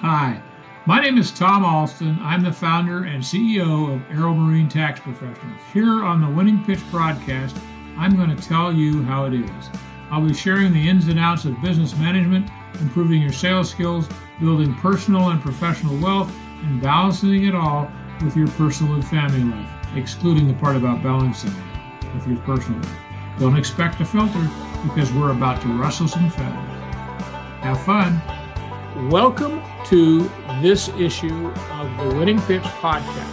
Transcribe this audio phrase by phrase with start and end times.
[0.00, 0.40] Hi,
[0.86, 2.20] my name is Tom Alston.
[2.20, 5.60] I'm the founder and CEO of Aero Marine Tax Professionals.
[5.72, 7.56] Here on the Winning Pitch broadcast,
[7.96, 9.70] I'm going to tell you how it is.
[10.08, 12.48] I'll be sharing the ins and outs of business management,
[12.80, 14.08] improving your sales skills,
[14.38, 17.90] building personal and professional wealth, and balancing it all
[18.22, 22.80] with your personal and family life, excluding the part about balancing it with your personal
[22.82, 22.98] life.
[23.40, 24.48] Don't expect a filter
[24.84, 26.70] because we're about to rustle some feathers.
[27.62, 28.37] Have fun.
[28.96, 30.22] Welcome to
[30.62, 33.32] this issue of the Winning Pitch podcast.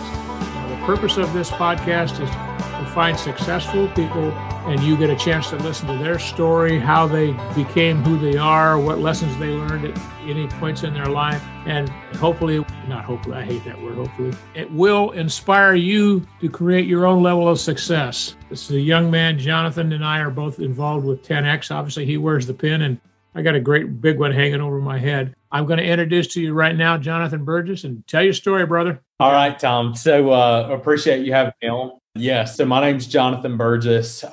[0.53, 4.31] Now, the purpose of this podcast is to find successful people
[4.67, 8.37] and you get a chance to listen to their story, how they became who they
[8.37, 11.87] are, what lessons they learned at any points in their life, and
[12.17, 17.05] hopefully, not hopefully, I hate that word, hopefully, it will inspire you to create your
[17.05, 18.35] own level of success.
[18.49, 21.73] This is a young man, Johnathan and I are both involved with 10X.
[21.73, 22.99] Obviously, he wears the pin, and
[23.35, 25.35] I got a great big one hanging over my head.
[25.55, 28.99] I'm going to introduce to you right now Johnathan Burgess and tell your story, brother.
[29.21, 29.95] All right, Tom.
[29.95, 31.97] So uh, appreciate you having me on.
[32.13, 32.57] Yes.
[32.57, 34.25] So my name's Johnathan Burgess.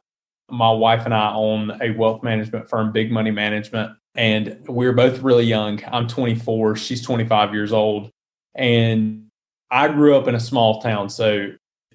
[0.51, 5.21] My wife and I own a wealth management firm, Big Money Management, and we're both
[5.21, 5.81] really young.
[5.93, 8.11] I'm 24, she's 25 years old.
[8.57, 9.29] And
[9.71, 11.09] I grew up in a small town.
[11.09, 11.53] So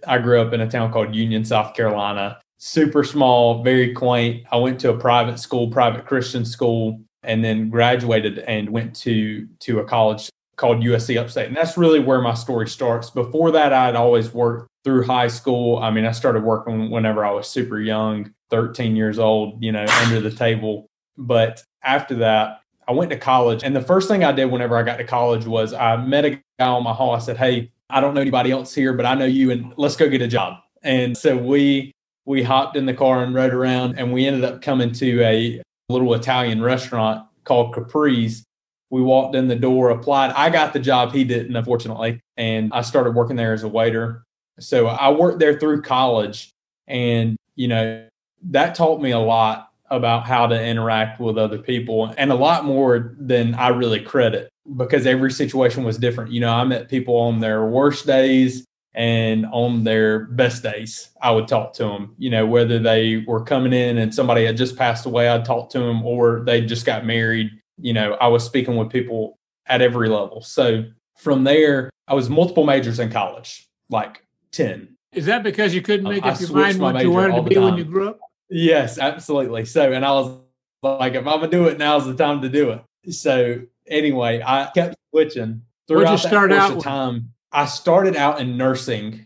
[0.07, 4.45] I grew up in a town called Union, South Carolina super small, very quaint.
[4.51, 9.47] I went to a private school, private Christian school, and then graduated and went to
[9.59, 11.47] to a college called USC Upstate.
[11.47, 13.11] And that's really where my story starts.
[13.11, 15.77] Before that, I'd always worked through high school.
[15.77, 19.85] I mean, I started working whenever I was super young, 13 years old, you know,
[20.03, 20.87] under the table.
[21.15, 23.63] But after that, I went to college.
[23.63, 26.31] And the first thing I did whenever I got to college was I met a
[26.31, 27.13] guy on my hall.
[27.13, 29.95] I said, Hey, I don't know anybody else here, but I know you, and let's
[29.95, 30.59] go get a job.
[30.81, 31.91] And so we
[32.25, 35.61] we hopped in the car and rode around and we ended up coming to a
[35.89, 38.43] little Italian restaurant called Capri's.
[38.89, 40.31] We walked in the door, applied.
[40.31, 42.21] I got the job, he didn't, unfortunately.
[42.37, 44.23] And I started working there as a waiter.
[44.59, 46.51] So I worked there through college.
[46.87, 48.05] And, you know,
[48.49, 52.65] that taught me a lot about how to interact with other people and a lot
[52.65, 56.31] more than I really credit because every situation was different.
[56.31, 58.66] You know, I met people on their worst days
[58.97, 63.43] and on their best days i would talk to them you know whether they were
[63.43, 66.85] coming in and somebody had just passed away i'd talk to them or they just
[66.85, 67.49] got married.
[67.79, 69.37] You know i was speaking with people
[69.67, 70.41] at every level.
[70.41, 75.81] So from there i was multiple majors in college like 10 is that because you
[75.81, 78.19] couldn't make up your mind what you wanted to be when you grew up?
[78.49, 79.65] Yes absolutely.
[79.65, 80.39] So and i was
[80.81, 83.13] like if i'm gonna do it now's the time to do it.
[83.13, 88.15] So anyway i kept switching throughout Where'd you start that out of time I started
[88.15, 89.25] out in nursing,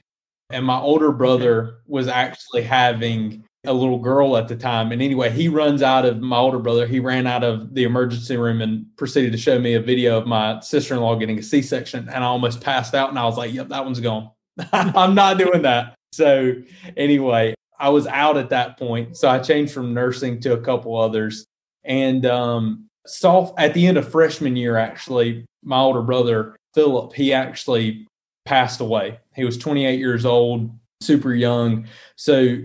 [0.51, 4.93] and my older brother was actually having a little girl at the time.
[4.93, 6.87] And anyway, he runs out of my older brother.
[6.87, 10.27] He ran out of the emergency room and proceeded to show me a video of
[10.27, 12.07] my sister in law getting a C section.
[12.07, 13.09] And I almost passed out.
[13.09, 14.31] And I was like, yep, that one's gone.
[14.71, 15.95] I'm not doing that.
[16.13, 16.53] So,
[16.95, 19.17] anyway, I was out at that point.
[19.17, 21.43] So I changed from nursing to a couple others.
[21.83, 27.33] And um, saw at the end of freshman year, actually, my older brother, Philip, he
[27.33, 28.07] actually
[28.45, 29.19] passed away.
[29.35, 30.71] He was 28 years old,
[31.01, 31.87] super young.
[32.15, 32.57] So,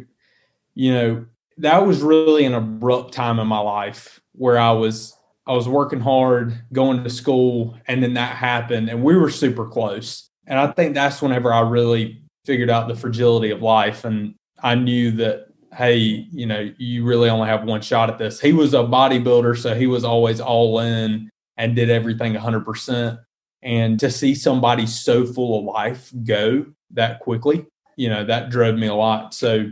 [0.75, 1.27] you know,
[1.59, 5.15] that was really an abrupt time in my life where I was
[5.49, 9.67] I was working hard, going to school, and then that happened and we were super
[9.67, 10.29] close.
[10.47, 14.75] And I think that's whenever I really figured out the fragility of life and I
[14.75, 18.41] knew that hey, you know, you really only have one shot at this.
[18.41, 23.19] He was a bodybuilder, so he was always all in and did everything 100%.
[23.62, 28.77] And to see somebody so full of life go that quickly, you know, that drove
[28.77, 29.34] me a lot.
[29.34, 29.71] So,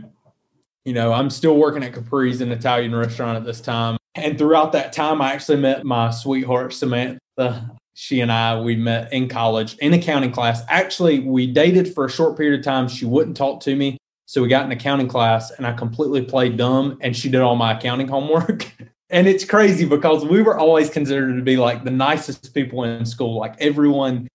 [0.83, 3.97] you know, I'm still working at Capri's, an Italian restaurant at this time.
[4.15, 7.71] And throughout that time, I actually met my sweetheart, Samantha.
[7.93, 10.61] She and I, we met in college in accounting class.
[10.67, 12.89] Actually, we dated for a short period of time.
[12.89, 13.97] She wouldn't talk to me.
[14.25, 17.55] So we got an accounting class and I completely played dumb and she did all
[17.55, 18.71] my accounting homework.
[19.15, 23.05] and it's crazy because we were always considered to be like the nicest people in
[23.05, 23.39] school.
[23.39, 24.27] Like everyone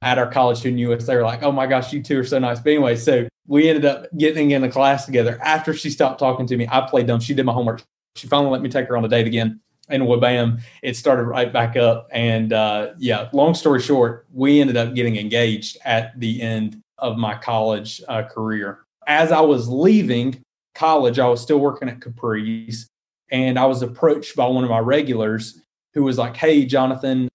[0.00, 2.24] at our college who knew us, they were like, "Oh my gosh, you two are
[2.24, 5.40] so nice." But anyway, so we ended up getting in a class together.
[5.42, 7.18] After she stopped talking to me, I played dumb.
[7.18, 7.82] She did my homework.
[8.14, 9.60] She finally let me take her on a date again.
[9.88, 12.08] And bam, it started right back up.
[12.12, 17.16] And uh, yeah, long story short, we ended up getting engaged at the end of
[17.16, 18.84] my college uh, career.
[19.08, 20.40] As I was leaving
[20.76, 22.88] college, I was still working at Capri's
[23.30, 25.60] and I was approached by one of my regulars
[25.94, 27.28] who was like, Hey, Johnathan,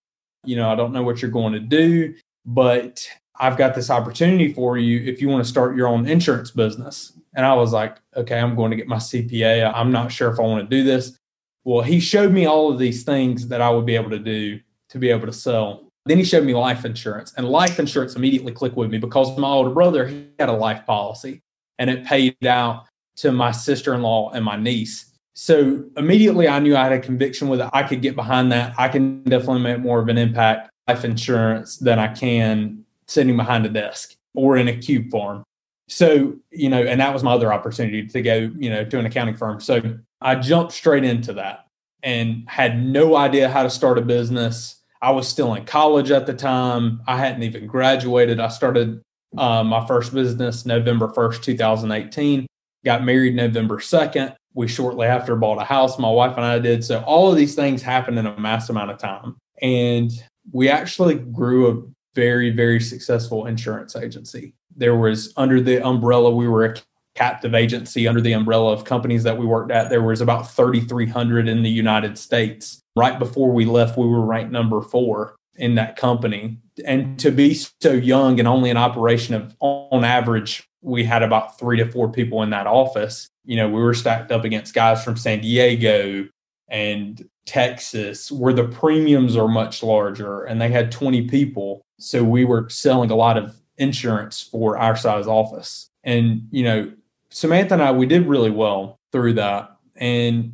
[0.45, 2.13] you know, I don't know what you're going to do,
[2.45, 3.07] but
[3.39, 7.13] I've got this opportunity for you if you want to start your own insurance business.
[7.35, 9.71] And I was like, okay, I'm going to get my CPA.
[9.73, 11.17] I'm not sure if I want to do this.
[11.63, 14.59] Well, he showed me all of these things that I would be able to do
[14.89, 15.87] to be able to sell.
[16.05, 19.47] Then he showed me life insurance, and life insurance immediately clicked with me because my
[19.47, 21.41] older brother he had a life policy,
[21.79, 22.85] and it paid out
[23.15, 25.12] to my sister in law and my niece.
[25.33, 27.69] So immediately I knew I had a conviction with it.
[27.73, 28.73] I could get behind that.
[28.77, 33.65] I can definitely make more of an impact life insurance than I can sitting behind
[33.65, 35.43] a desk or in a cube form.
[35.87, 39.05] So, you know, and that was my other opportunity to go, you know, to an
[39.05, 39.59] accounting firm.
[39.59, 41.67] So I jumped straight into that
[42.03, 44.81] and had no idea how to start a business.
[45.01, 47.01] I was still in college at the time.
[47.07, 48.39] I hadn't even graduated.
[48.39, 49.01] I started
[49.37, 52.47] uh, my first business November 1st, 2018.
[52.85, 54.35] Got married November 2nd.
[54.53, 56.83] We shortly after bought a house, my wife and I did.
[56.83, 59.35] So all of these things happened in a mass amount of time.
[59.61, 60.11] And
[60.51, 61.83] we actually grew a
[62.15, 64.53] very, very successful insurance agency.
[64.75, 66.75] There was under the umbrella, we were a
[67.15, 69.89] captive agency under the umbrella of companies that we worked at.
[69.89, 72.79] There was about 3,300 in the United States.
[72.95, 76.57] Right before we left, we were ranked number four in that company.
[76.85, 81.59] And to be so young and only an operation of, on average, we had about
[81.59, 83.29] three to four people in that office.
[83.45, 86.27] You know, we were stacked up against guys from San Diego
[86.67, 91.81] and Texas, where the premiums are much larger, and they had 20 people.
[91.99, 95.89] So we were selling a lot of insurance for our size office.
[96.03, 96.91] And, you know,
[97.29, 99.75] Samantha and I, we did really well through that.
[99.95, 100.53] And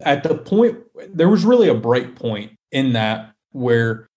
[0.00, 0.78] at the point,
[1.14, 4.07] there was really a break point in that where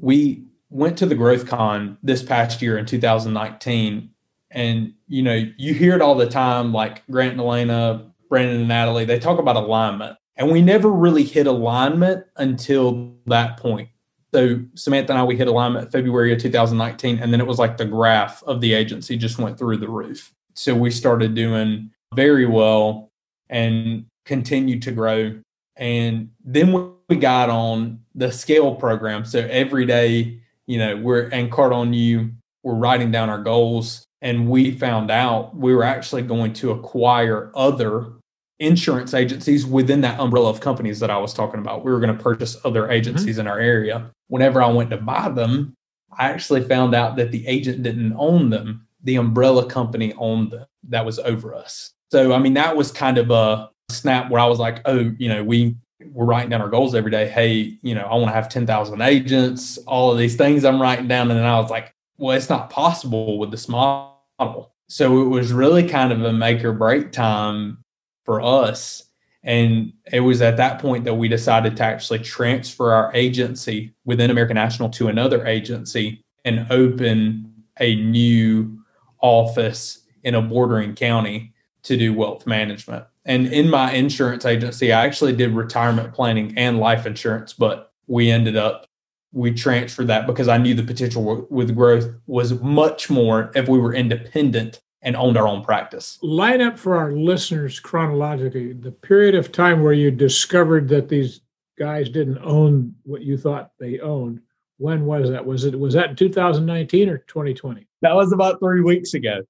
[0.00, 4.10] we went to the Growth Con this past year in 2019.
[4.50, 8.68] And, you know, you hear it all the time like Grant and Elena, Brandon and
[8.68, 10.16] Natalie, they talk about alignment.
[10.36, 13.90] And we never really hit alignment until that point.
[14.32, 17.18] So Samantha and I, we hit alignment February of 2019.
[17.18, 20.32] And then it was like the graph of the agency just went through the roof.
[20.54, 23.10] So we started doing very well
[23.48, 25.40] and continued to grow.
[25.76, 29.24] And then we got on the scale program.
[29.24, 32.30] So every day, you know, we're and Cardone U,
[32.62, 34.06] we're writing down our goals.
[34.22, 38.12] And we found out we were actually going to acquire other
[38.60, 41.84] insurance agencies within that umbrella of companies that I was talking about.
[41.84, 42.92] We were going to purchase other mm-hmm.
[42.92, 43.40] agencies mm-hmm.
[43.40, 44.10] in our area.
[44.28, 45.74] Whenever I went to buy them,
[46.16, 48.86] I actually found out that the agent didn't own them.
[49.02, 51.92] The umbrella company owned them that was over us.
[52.12, 55.28] So, I mean, that was kind of a snap where I was like, oh, you
[55.28, 55.76] know, we
[56.12, 57.28] we're writing down our goals every day.
[57.28, 61.08] Hey, you know, I want to have 10,000 agents, all of these things I'm writing
[61.08, 61.30] down.
[61.30, 64.72] And then I was like, well, it's not possible with this model.
[64.88, 67.84] So it was really kind of a make or break time
[68.24, 69.04] for us.
[69.42, 74.30] And it was at that point that we decided to actually transfer our agency within
[74.30, 78.78] American National to another agency and open a new
[79.22, 81.54] office in a bordering county
[81.84, 83.04] to do wealth management.
[83.24, 88.30] And in my insurance agency, I actually did retirement planning and life insurance, but we
[88.30, 88.86] ended up
[89.32, 93.78] we transferred that because I knew the potential with growth was much more if we
[93.78, 96.18] were independent and owned our own practice.
[96.22, 101.40] Line up for our listeners chronologically the period of time where you discovered that these
[101.78, 104.40] guys didn't own what you thought they owned.
[104.78, 105.44] When was that?
[105.44, 107.86] Was it was that in 2019 or 2020?
[108.02, 109.42] That was about three weeks ago.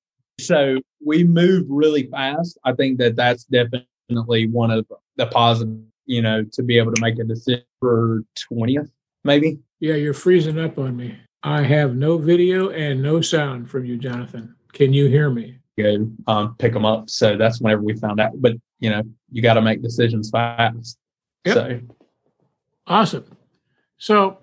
[0.46, 2.58] So we moved really fast.
[2.64, 7.00] I think that that's definitely one of the positive, you know, to be able to
[7.00, 8.90] make a decision for 20th,
[9.24, 9.58] maybe.
[9.80, 11.16] Yeah, you're freezing up on me.
[11.42, 14.54] I have no video and no sound from you, Johnathan.
[14.72, 15.56] Can you hear me?
[15.78, 17.08] Go um, pick them up.
[17.08, 18.32] So that's whenever we found out.
[18.34, 20.98] But you know, you got to make decisions fast.
[21.46, 21.54] Yep.
[21.54, 21.80] So
[22.86, 23.24] awesome.
[23.96, 24.38] So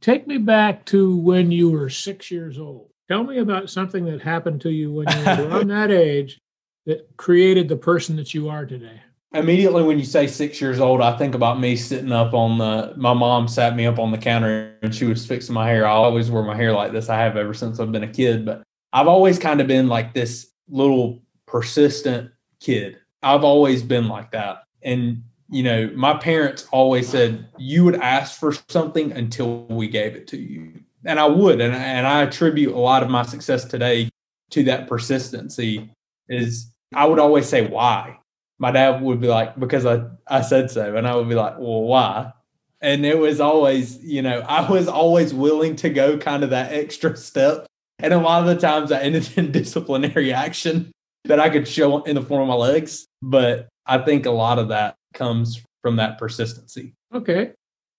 [0.00, 2.90] take me back to when you were six years old.
[3.08, 6.40] Tell me about something that happened to you when you were on that age
[6.86, 9.00] that created the person that you are today.
[9.32, 12.94] Immediately when you say six years old, I think about me sitting up on the.
[12.96, 15.86] My mom sat me up on the counter and she was fixing my hair.
[15.86, 17.08] I always wear my hair like this.
[17.08, 20.14] I have ever since I've been a kid, but I've always kind of been like
[20.14, 22.98] this little persistent kid.
[23.22, 24.64] I've always been like that.
[24.82, 30.14] And, you know, my parents always said, you would ask for something until we gave
[30.14, 30.80] it to you.
[31.06, 31.60] And I would.
[31.60, 34.10] And, and I attribute a lot of my success today
[34.50, 35.90] to that persistency
[36.28, 38.18] is I would always say, why?
[38.58, 40.96] My dad would be like, because I, I said so.
[40.96, 42.32] And I would be like, well, why?
[42.80, 46.72] And it was always, you know, I was always willing to go kind of that
[46.72, 47.66] extra step
[47.98, 50.92] and a lot of the times I ended in disciplinary action
[51.24, 53.06] that I could show in the form of my legs.
[53.22, 56.94] But I think a lot of that comes from that persistency.
[57.14, 57.52] Okay.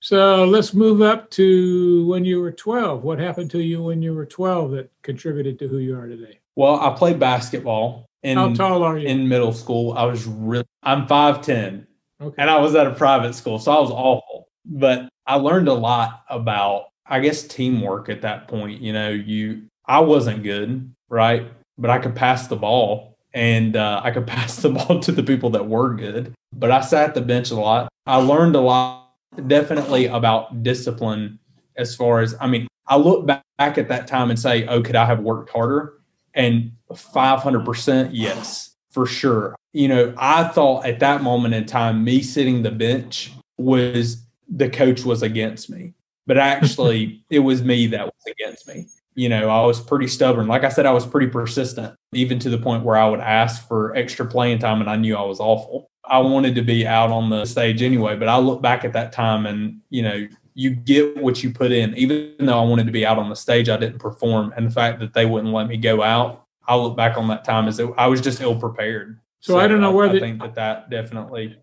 [0.08, 3.04] So let's move up to when you were 12.
[3.04, 6.40] What happened to you when you were 12 that contributed to who you are today?
[6.56, 8.06] Well, I played basketball.
[8.24, 9.06] In, How tall are you?
[9.06, 11.86] In middle school, I was really, I'm 5'10.
[12.22, 12.36] Okay.
[12.42, 14.48] And I was at a private school, so I was awful.
[14.64, 18.80] But I learned a lot about I guess teamwork at that point.
[18.80, 21.52] You know, you I wasn't good, right?
[21.78, 25.24] But I could pass the ball and uh, I could pass the ball to the
[25.24, 26.34] people that were good.
[26.54, 27.90] But I sat the bench a lot.
[28.06, 29.07] I learned a lot,
[29.48, 31.40] definitely about discipline.
[31.76, 34.96] As far as I mean, I look back at that time and say, "Oh, could
[34.96, 35.94] I have worked harder?"
[36.34, 39.56] And 500% yes, for sure.
[39.74, 44.70] You know, I thought at that moment in time, me sitting the bench was the
[44.70, 45.94] coach was against me,
[46.26, 48.88] but actually it was me that was against me.
[49.18, 50.48] You know, I was pretty stubborn.
[50.48, 53.68] Like I said, I was pretty persistent, even to the point where I would ask
[53.68, 55.90] for extra playing time and I knew I was awful.
[56.06, 59.12] I wanted to be out on the stage anyway, but I look back at that
[59.12, 61.98] time and, you know, you get what you put in.
[61.98, 64.54] Even though I wanted to be out on the stage, I didn't perform.
[64.56, 67.44] And the fact that they wouldn't let me go out, I look back on that
[67.44, 69.20] time as I was just ill prepared.
[69.40, 71.58] So, so, I don't know whether I think that that definitely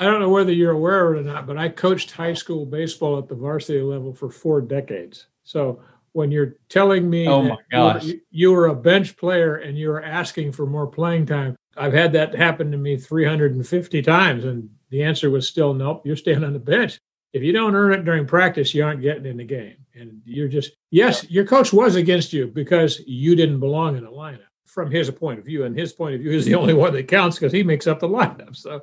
[0.00, 2.64] I don't know whether you're aware of it or not, but I coached high school
[2.64, 5.26] baseball at the varsity level for four decades.
[5.44, 8.04] So when you're telling me oh my gosh.
[8.04, 11.92] You, you were a bench player and you were asking for more playing time, I've
[11.92, 16.02] had that happen to me 350 times, and the answer was still nope.
[16.04, 16.98] You're staying on the bench.
[17.32, 20.48] If you don't earn it during practice, you aren't getting in the game, and you're
[20.48, 24.90] just yes, your coach was against you because you didn't belong in the lineup from
[24.90, 27.38] his point of view, and his point of view is the only one that counts
[27.38, 28.56] because he makes up the lineup.
[28.56, 28.82] So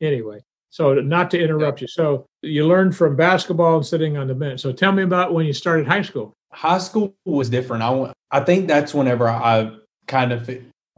[0.00, 0.40] anyway,
[0.70, 1.86] so not to interrupt you.
[1.86, 4.60] So you learned from basketball and sitting on the bench.
[4.60, 6.34] So tell me about when you started high school.
[6.54, 7.82] High school was different.
[7.82, 9.72] I I think that's whenever I
[10.06, 10.48] kind of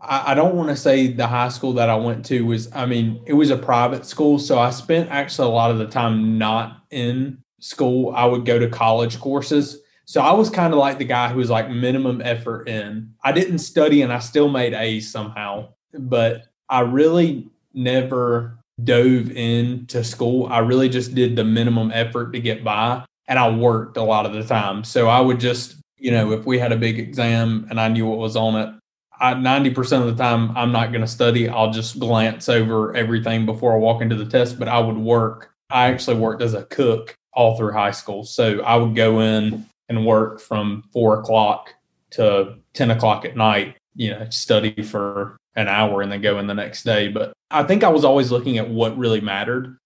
[0.01, 2.87] I, I don't want to say the high school that I went to was I
[2.87, 6.39] mean it was a private school, so I spent actually a lot of the time
[6.39, 8.15] not in school.
[8.15, 9.81] I would go to college courses.
[10.05, 13.13] So I was kind of like the guy who was like minimum effort in.
[13.25, 20.05] I didn't study and I still made A's somehow, but I really never dove into
[20.05, 20.47] school.
[20.47, 24.27] I really just did the minimum effort to get by and I worked a lot
[24.27, 24.85] of the time.
[24.85, 28.07] So I would just, you know, if we had a big exam and I knew
[28.07, 28.75] what was on it,
[29.19, 31.49] I, 90% of the time I'm not going to study.
[31.49, 35.53] I'll just glance over everything before I walk into the test, but I would work.
[35.71, 38.25] I actually worked as a cook all through high school.
[38.25, 41.73] So I would go in and work from four o'clock
[42.11, 46.47] to 10 o'clock at night, you know, study for an hour and then go in
[46.47, 47.09] the next day.
[47.09, 49.79] But I think I was always looking at what really mattered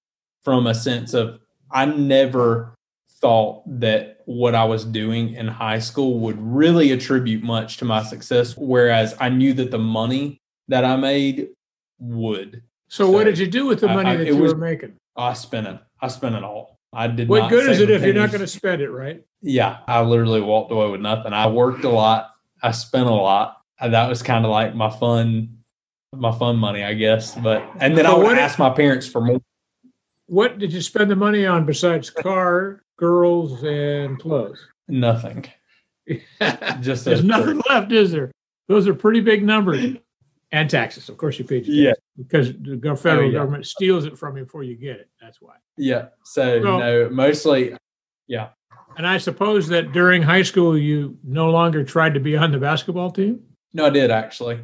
[0.45, 1.39] from a sense of
[1.71, 2.75] I never
[3.21, 8.03] thought that what I was doing in high school would really attribute much to my
[8.03, 11.49] success, whereas I knew that the money that I made
[11.99, 12.63] would.
[12.89, 14.97] So, so what did you do with the money I, that you was, were making?
[15.17, 15.79] I spent it.
[16.01, 16.79] I spent it all.
[16.93, 17.29] I did.
[17.29, 19.23] What good is it if you're not going to spend it, right?
[19.43, 21.33] Yeah, I literally walked away with nothing.
[21.33, 22.31] I worked a lot.
[22.63, 23.63] I spent a lot.
[23.81, 25.61] That was kind of like my fun
[26.15, 27.35] my fun money, I guess.
[27.35, 29.41] But and then so I would ask my parents for more.
[30.27, 34.65] What did you spend the money on besides car, girls, and clothes?
[34.87, 35.47] Nothing.
[36.81, 38.31] Just there's nothing left, is there?
[38.69, 39.97] Those are pretty big numbers.
[40.53, 43.39] And taxes, of course, you paid your yeah, because the federal oh, yeah.
[43.39, 45.09] government steals it from you before you get it.
[45.21, 45.55] That's why.
[45.77, 46.09] Yeah.
[46.25, 47.77] So, so no, mostly,
[48.27, 48.49] yeah.
[48.97, 52.59] And I suppose that during high school, you no longer tried to be on the
[52.59, 53.45] basketball team.
[53.73, 54.59] No, I did actually.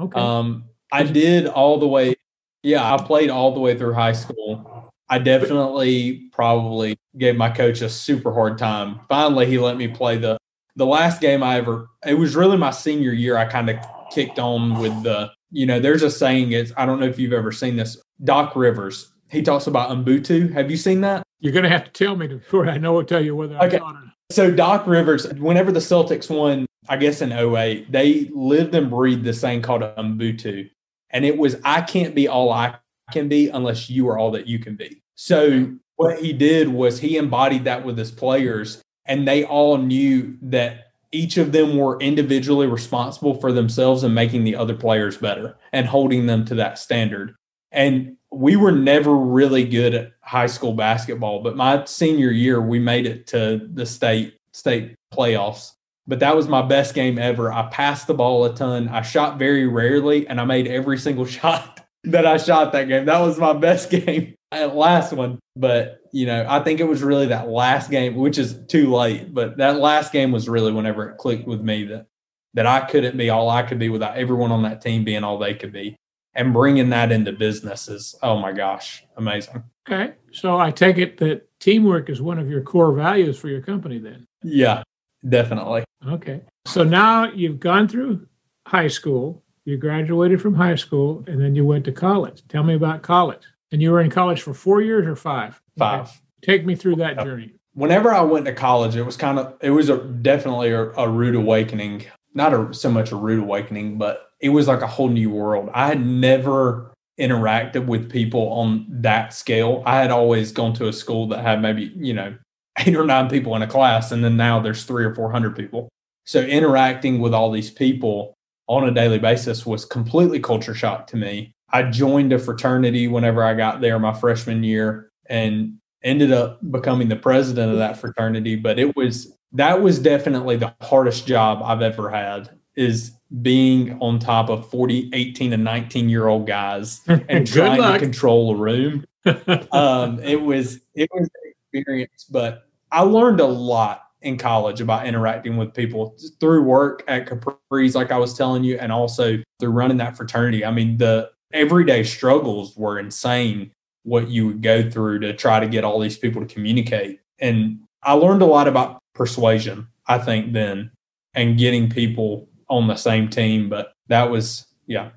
[0.00, 0.20] Okay.
[0.20, 2.16] Um, I did all the way.
[2.64, 4.92] Yeah, I played all the way through high school.
[5.10, 9.00] I definitely probably gave my coach a super hard time.
[9.08, 10.38] Finally, he let me play the
[10.76, 11.88] the last game I ever.
[12.06, 13.36] It was really my senior year.
[13.36, 13.76] I kind of
[14.12, 15.30] kicked on with the.
[15.52, 16.52] You know, there's a saying.
[16.52, 18.00] It's I don't know if you've ever seen this.
[18.22, 19.12] Doc Rivers.
[19.28, 20.52] He talks about Ubuntu.
[20.52, 21.24] Have you seen that?
[21.40, 22.96] You're going to have to tell me before I know.
[22.96, 23.76] I'll tell you whether okay.
[23.76, 24.10] I saw it.
[24.30, 29.24] So Doc Rivers, whenever the Celtics won, I guess in 08, they lived and breathed
[29.24, 30.70] this thing called Ubuntu.
[31.10, 32.76] And it was, I can't be all I
[33.10, 34.99] can be unless you are all that you can be.
[35.22, 40.38] So what he did was he embodied that with his players, and they all knew
[40.40, 45.58] that each of them were individually responsible for themselves and making the other players better
[45.74, 47.34] and holding them to that standard.
[47.70, 52.78] And we were never really good at high school basketball, but my senior year we
[52.78, 55.72] made it to the state state playoffs
[56.06, 57.52] but that was my best game ever.
[57.52, 58.88] I passed the ball a ton.
[58.88, 63.04] I shot very rarely, and I made every single shot that I shot that game.
[63.04, 65.38] That was my best game, last one.
[65.56, 69.32] But you know, I think it was really that last game, which is too late.
[69.32, 72.06] But that last game was really whenever it clicked with me that
[72.54, 75.38] that I couldn't be all I could be without everyone on that team being all
[75.38, 75.96] they could be,
[76.34, 79.62] and bringing that into business is oh my gosh, amazing.
[79.88, 83.60] Okay, so I take it that teamwork is one of your core values for your
[83.60, 84.26] company, then.
[84.42, 84.82] Yeah,
[85.28, 85.84] definitely.
[86.08, 86.42] Okay.
[86.66, 88.26] So now you've gone through
[88.66, 92.42] high school, you graduated from high school, and then you went to college.
[92.48, 93.42] Tell me about college.
[93.72, 95.60] And you were in college for four years or five?
[95.78, 96.08] Five.
[96.08, 96.12] Okay.
[96.42, 97.52] Take me through that journey.
[97.74, 101.08] whenever I went to college, it was kind of it was a definitely a, a
[101.08, 102.06] rude awakening.
[102.34, 105.70] Not a, so much a rude awakening, but it was like a whole new world.
[105.74, 109.82] I had never interacted with people on that scale.
[109.84, 112.34] I had always gone to a school that had maybe, you know,
[112.78, 115.88] eight or nine people in a class, and then now there's three or 400 people.
[116.24, 118.34] So interacting with all these people
[118.68, 121.52] on a daily basis was completely culture shock to me.
[121.72, 127.08] I joined a fraternity whenever I got there my freshman year and ended up becoming
[127.08, 128.56] the president of that fraternity.
[128.56, 133.12] But it was that was definitely the hardest job I've ever had is
[133.42, 137.94] being on top of 40, 18, and 19 year old guys and trying luck.
[137.94, 139.04] to control a room.
[139.72, 145.06] um, it was it was an experience, but I learned a lot in college about
[145.06, 149.70] interacting with people through work at Capri's, like I was telling you, and also through
[149.70, 150.64] running that fraternity.
[150.64, 155.68] I mean, the everyday struggles were insane what you would go through to try to
[155.68, 157.20] get all these people to communicate.
[157.38, 160.90] And I learned a lot about persuasion, I think, then,
[161.34, 163.68] and getting people on the same team.
[163.68, 165.10] But that was, yeah,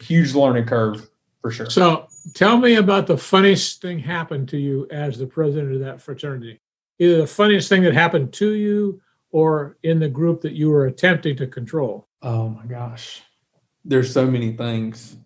[0.00, 1.08] huge learning curve
[1.40, 1.70] for sure.
[1.70, 6.00] So tell me about the funniest thing happened to you as the president of that
[6.00, 6.60] fraternity.
[6.98, 10.86] Either the funniest thing that happened to you or in the group that you were
[10.86, 12.08] attempting to control.
[12.22, 13.22] Oh my gosh.
[13.84, 15.16] There's so many things.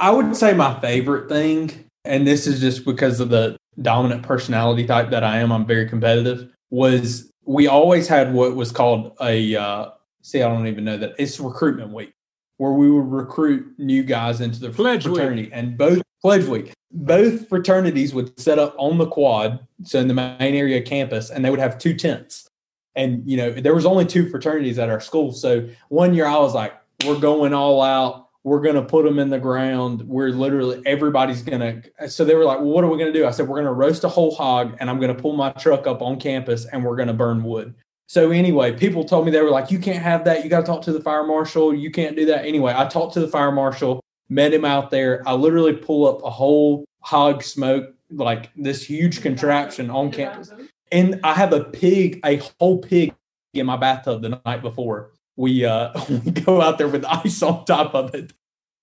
[0.00, 4.86] I would say my favorite thing, and this is just because of the dominant personality
[4.86, 9.56] type that I am, I'm very competitive, was we always had what was called a
[9.56, 9.90] uh,
[10.22, 12.12] see, I don't even know that it's recruitment week
[12.56, 15.50] where we would recruit new guys into the pledge fraternity week.
[15.52, 16.72] and both pledge week.
[16.92, 21.44] Both fraternities would set up on the quad so in the main area campus and
[21.44, 22.48] they would have two tents.
[22.96, 26.36] And you know there was only two fraternities at our school so one year i
[26.36, 26.74] was like
[27.06, 31.42] we're going all out we're going to put them in the ground we're literally everybody's
[31.42, 33.46] going to so they were like well what are we going to do i said
[33.46, 36.00] we're going to roast a whole hog and i'm going to pull my truck up
[36.02, 37.74] on campus and we're going to burn wood
[38.10, 40.42] so anyway, people told me they were like, "You can't have that.
[40.42, 41.72] You got to talk to the fire marshal.
[41.72, 45.22] You can't do that." Anyway, I talked to the fire marshal, met him out there.
[45.28, 50.52] I literally pull up a whole hog smoke, like this huge contraption on campus,
[50.90, 53.14] and I have a pig, a whole pig
[53.54, 55.12] in my bathtub the night before.
[55.36, 58.32] We uh we go out there with ice on top of it,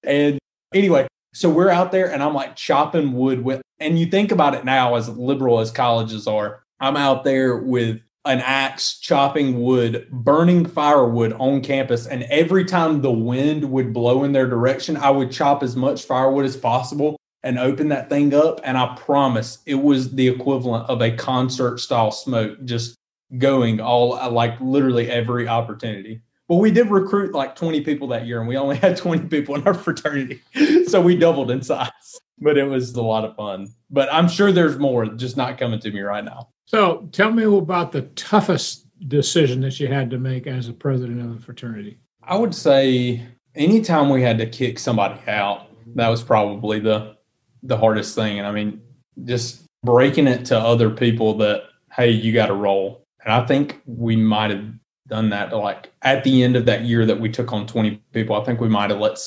[0.03, 0.39] and
[0.73, 3.61] anyway, so we're out there, and I'm like chopping wood with.
[3.79, 8.01] And you think about it now, as liberal as colleges are, I'm out there with
[8.27, 12.05] an axe chopping wood, burning firewood on campus.
[12.05, 16.03] And every time the wind would blow in their direction, I would chop as much
[16.03, 18.59] firewood as possible and open that thing up.
[18.63, 22.95] And I promise it was the equivalent of a concert style smoke just
[23.37, 26.21] going all like literally every opportunity.
[26.47, 29.55] Well, we did recruit like 20 people that year and we only had 20 people
[29.55, 30.41] in our fraternity.
[30.87, 31.91] so we doubled in size,
[32.39, 33.67] but it was a lot of fun.
[33.89, 36.49] But I'm sure there's more just not coming to me right now.
[36.65, 41.21] So tell me about the toughest decision that you had to make as a president
[41.21, 41.99] of the fraternity.
[42.23, 47.15] I would say anytime we had to kick somebody out, that was probably the
[47.63, 48.37] the hardest thing.
[48.37, 48.81] And I mean,
[49.25, 53.05] just breaking it to other people that, hey, you got to roll.
[53.23, 54.65] And I think we might have
[55.07, 58.35] done that like at the end of that year that we took on 20 people.
[58.35, 59.17] I think we might have let,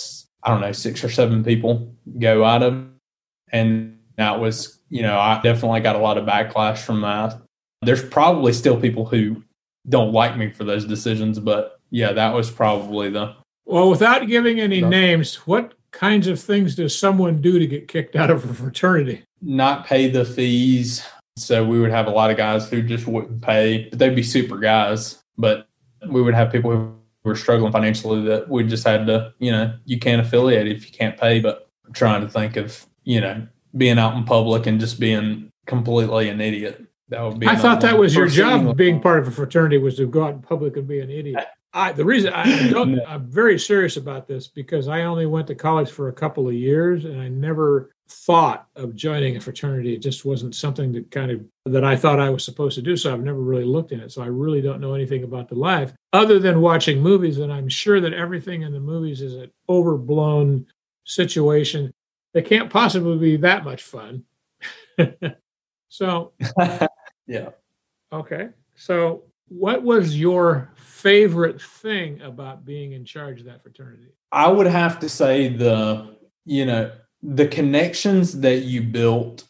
[0.42, 2.86] I don't know, six or seven people go out of.
[3.52, 7.40] And that was you know, I definitely got a lot of backlash from that.
[7.82, 9.42] There's probably still people who
[9.88, 13.34] don't like me for those decisions, but yeah, that was probably the.
[13.64, 18.16] Well, without giving any names, what kinds of things does someone do to get kicked
[18.16, 19.22] out of a fraternity?
[19.40, 21.06] Not pay the fees.
[21.36, 24.22] So we would have a lot of guys who just wouldn't pay, but they'd be
[24.22, 25.22] super guys.
[25.38, 25.68] But
[26.08, 29.74] we would have people who were struggling financially that we just had to, you know,
[29.84, 31.40] you can't affiliate if you can't pay.
[31.40, 35.50] But I'm trying to think of, you know, being out in public and just being
[35.66, 36.84] completely an idiot.
[37.08, 37.46] That would be.
[37.46, 38.76] I thought that was your job.
[38.76, 41.44] Being part of a fraternity was to go out in public and be an idiot.
[41.72, 43.00] I, the reason I don't.
[43.06, 46.54] I'm very serious about this because I only went to college for a couple of
[46.54, 49.94] years and I never thought of joining a fraternity.
[49.94, 52.96] It just wasn't something that kind of that I thought I was supposed to do.
[52.96, 54.12] So I've never really looked in it.
[54.12, 57.38] So I really don't know anything about the life other than watching movies.
[57.38, 60.66] And I'm sure that everything in the movies is an overblown
[61.04, 61.92] situation
[62.32, 64.24] they can't possibly be that much fun.
[65.88, 66.32] so,
[67.26, 67.50] yeah.
[68.12, 68.48] Okay.
[68.76, 74.12] So, what was your favorite thing about being in charge of that fraternity?
[74.30, 79.44] I would have to say the, you know, the connections that you built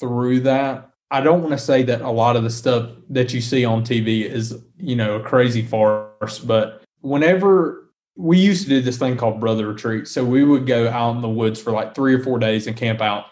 [0.00, 0.90] through that.
[1.10, 3.84] I don't want to say that a lot of the stuff that you see on
[3.84, 7.82] TV is, you know, a crazy farce, but whenever
[8.16, 10.06] we used to do this thing called brother retreat.
[10.06, 12.76] So we would go out in the woods for like three or four days and
[12.76, 13.26] camp out.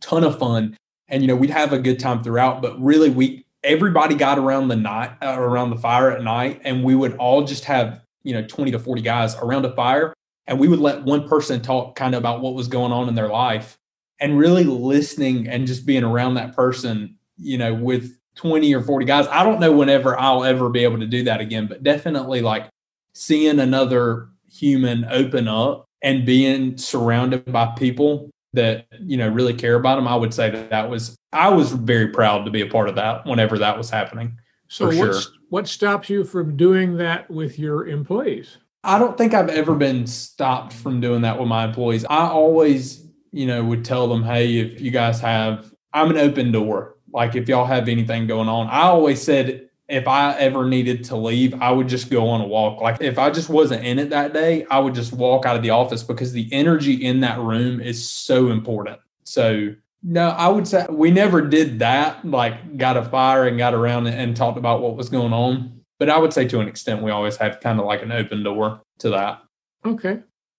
[0.00, 0.76] Ton of fun.
[1.08, 4.68] And you know, we'd have a good time throughout, but really we everybody got around
[4.68, 8.32] the night uh, around the fire at night and we would all just have you
[8.32, 10.14] know 20 to 40 guys around a fire
[10.46, 13.14] and we would let one person talk kind of about what was going on in
[13.14, 13.76] their life.
[14.22, 19.06] And really listening and just being around that person you know with 20 or 40
[19.06, 19.26] guys.
[19.28, 22.68] I don't know whenever i'll ever be able to do that again but definitely like
[23.14, 29.76] seeing another human open up and being surrounded by people that you know really care
[29.76, 32.66] about them i would say that that was i was very proud to be a
[32.66, 35.20] part of that whenever that was happening so what, sure.
[35.50, 40.06] what stops you from doing that with your employees i don't think i've ever been
[40.06, 44.58] stopped from doing that with my employees i always you know would tell them hey
[44.58, 48.66] if you guys have i'm an open door like if y'all have anything going on
[48.68, 52.46] i always said if I ever needed to leave, I would just go on a
[52.46, 52.80] walk.
[52.80, 55.62] Like if I just wasn't in it that day, I would just walk out of
[55.62, 59.00] the office because the energy in that room is so important.
[59.24, 63.74] So no, I would say we never did that, like got a fire and got
[63.74, 65.79] around and talked about what was going on.
[66.00, 68.42] But I would say to an extent, we always have kind of like an open
[68.42, 69.42] door to that.
[69.84, 70.18] Okay.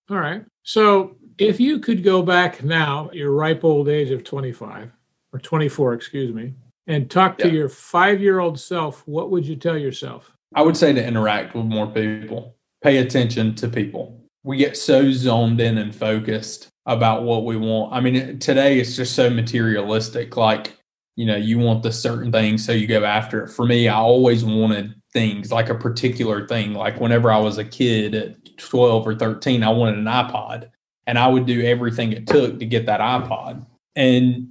[0.09, 0.45] All right.
[0.61, 4.91] So if you could go back now, your ripe old age of 25
[5.33, 6.53] or 24, excuse me,
[6.85, 7.53] and talk to yeah.
[7.53, 10.31] your five year old self, what would you tell yourself?
[10.53, 14.21] I would say to interact with more people, pay attention to people.
[14.43, 17.93] We get so zoned in and focused about what we want.
[17.93, 20.37] I mean, today it's just so materialistic.
[20.37, 20.77] Like,
[21.15, 23.49] you know, you want the certain thing, so you go after it.
[23.49, 26.73] For me, I always wanted things like a particular thing.
[26.73, 30.69] Like, whenever I was a kid at 12 or 13, I wanted an iPod,
[31.07, 33.65] and I would do everything it took to get that iPod.
[33.95, 34.49] And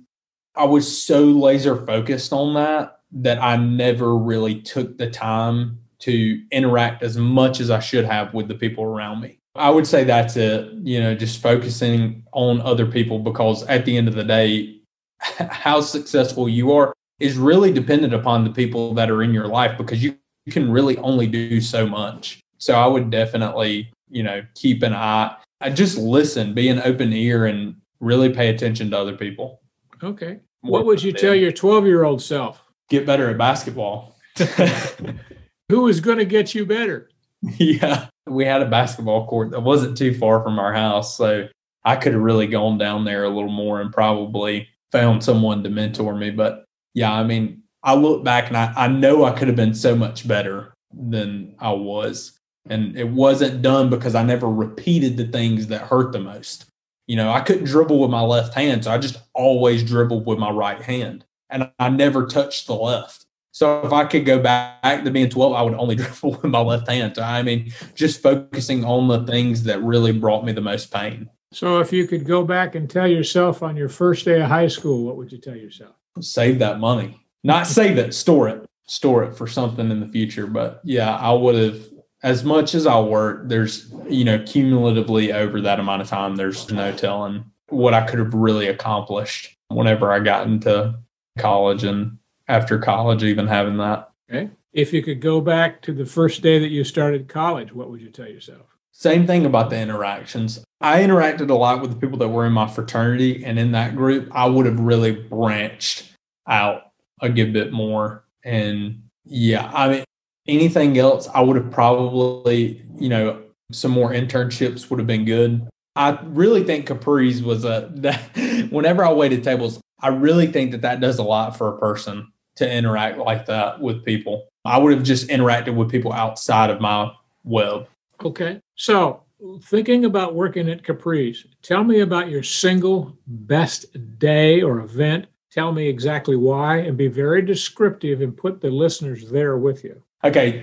[0.56, 6.42] I was so laser focused on that that I never really took the time to
[6.50, 9.38] interact as much as I should have with the people around me.
[9.54, 13.96] I would say that's it, you know, just focusing on other people because at the
[13.96, 14.80] end of the day,
[15.20, 19.76] how successful you are is really dependent upon the people that are in your life
[19.76, 22.40] because you, you can really only do so much.
[22.58, 25.36] So I would definitely, you know, keep an eye.
[25.60, 29.60] I just listen, be an open ear and really pay attention to other people.
[30.02, 30.40] Okay.
[30.62, 32.62] What would you tell your 12 year old self?
[32.88, 34.16] Get better at basketball.
[35.68, 37.08] Who is going to get you better?
[37.56, 38.08] Yeah.
[38.26, 41.16] We had a basketball court that wasn't too far from our house.
[41.16, 41.48] So
[41.84, 45.70] I could have really gone down there a little more and probably found someone to
[45.70, 46.30] mentor me.
[46.30, 49.74] But yeah, I mean, I look back and I, I know I could have been
[49.74, 52.38] so much better than I was.
[52.68, 56.66] And it wasn't done because I never repeated the things that hurt the most.
[57.06, 60.38] You know, I couldn't dribble with my left hand, so I just always dribbled with
[60.38, 63.26] my right hand, and I never touched the left.
[63.52, 66.60] So if I could go back to being 12, I would only dribble with my
[66.60, 67.16] left hand.
[67.16, 71.28] So I mean, just focusing on the things that really brought me the most pain.
[71.52, 74.68] So if you could go back and tell yourself on your first day of high
[74.68, 75.96] school, what would you tell yourself?
[76.20, 77.19] Save that money.
[77.42, 78.66] Not save it, store it.
[78.86, 80.46] Store it for something in the future.
[80.46, 81.80] But yeah, I would have
[82.22, 86.70] as much as I work, there's, you know, cumulatively over that amount of time, there's
[86.70, 90.98] no telling what I could have really accomplished whenever I got into
[91.38, 94.10] college and after college, even having that.
[94.30, 94.50] Okay.
[94.72, 98.00] If you could go back to the first day that you started college, what would
[98.00, 98.66] you tell yourself?
[98.92, 100.62] Same thing about the interactions.
[100.80, 103.96] I interacted a lot with the people that were in my fraternity, and in that
[103.96, 106.12] group, I would have really branched
[106.46, 106.89] out
[107.20, 108.24] a good bit more.
[108.44, 110.04] And yeah, I mean,
[110.46, 115.66] anything else, I would have probably, you know, some more internships would have been good.
[115.96, 120.82] I really think Capri's was a, that, whenever I waited tables, I really think that
[120.82, 124.48] that does a lot for a person to interact like that with people.
[124.64, 127.10] I would have just interacted with people outside of my
[127.44, 127.86] web.
[128.22, 128.60] Okay.
[128.76, 129.22] So,
[129.62, 133.86] thinking about working at Capri's, tell me about your single best
[134.18, 135.26] day or event.
[135.50, 140.00] Tell me exactly why and be very descriptive and put the listeners there with you.
[140.22, 140.62] Okay.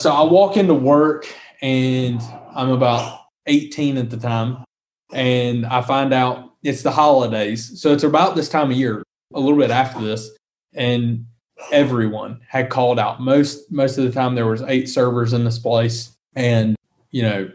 [0.00, 1.26] So I walk into work
[1.60, 2.20] and
[2.54, 4.64] I'm about 18 at the time.
[5.12, 7.80] And I find out it's the holidays.
[7.80, 9.02] So it's about this time of year,
[9.34, 10.30] a little bit after this.
[10.74, 11.26] And
[11.72, 13.20] everyone had called out.
[13.20, 16.12] Most most of the time there was eight servers in this place.
[16.36, 16.76] And,
[17.10, 17.50] you know,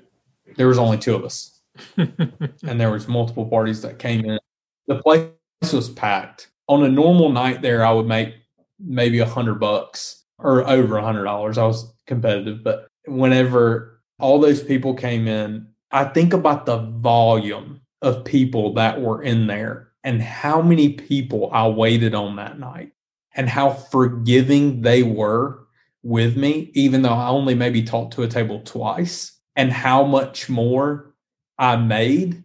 [0.57, 1.61] there was only two of us.
[1.97, 4.39] and there was multiple parties that came in.
[4.87, 5.29] The place
[5.71, 6.49] was packed.
[6.67, 8.33] On a normal night there, I would make
[8.79, 11.57] maybe a hundred bucks or over a hundred dollars.
[11.57, 17.81] I was competitive, but whenever all those people came in, I think about the volume
[18.01, 22.91] of people that were in there and how many people I waited on that night
[23.35, 25.67] and how forgiving they were
[26.03, 30.49] with me, even though I only maybe talked to a table twice, and how much
[30.49, 31.13] more
[31.57, 32.43] I made.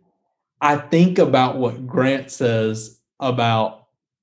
[0.60, 3.77] I think about what Grant says about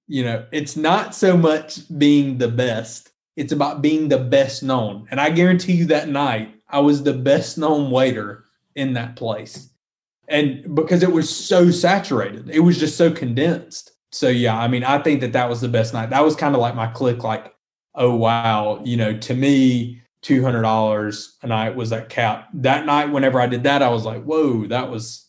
[0.07, 5.07] You know, it's not so much being the best, it's about being the best known.
[5.09, 9.69] And I guarantee you that night, I was the best known waiter in that place.
[10.27, 13.91] And because it was so saturated, it was just so condensed.
[14.11, 16.09] So, yeah, I mean, I think that that was the best night.
[16.09, 17.53] That was kind of like my click, like,
[17.95, 22.47] oh, wow, you know, to me, $200 a night was that cap.
[22.53, 25.24] That night, whenever I did that, I was like, whoa, that was.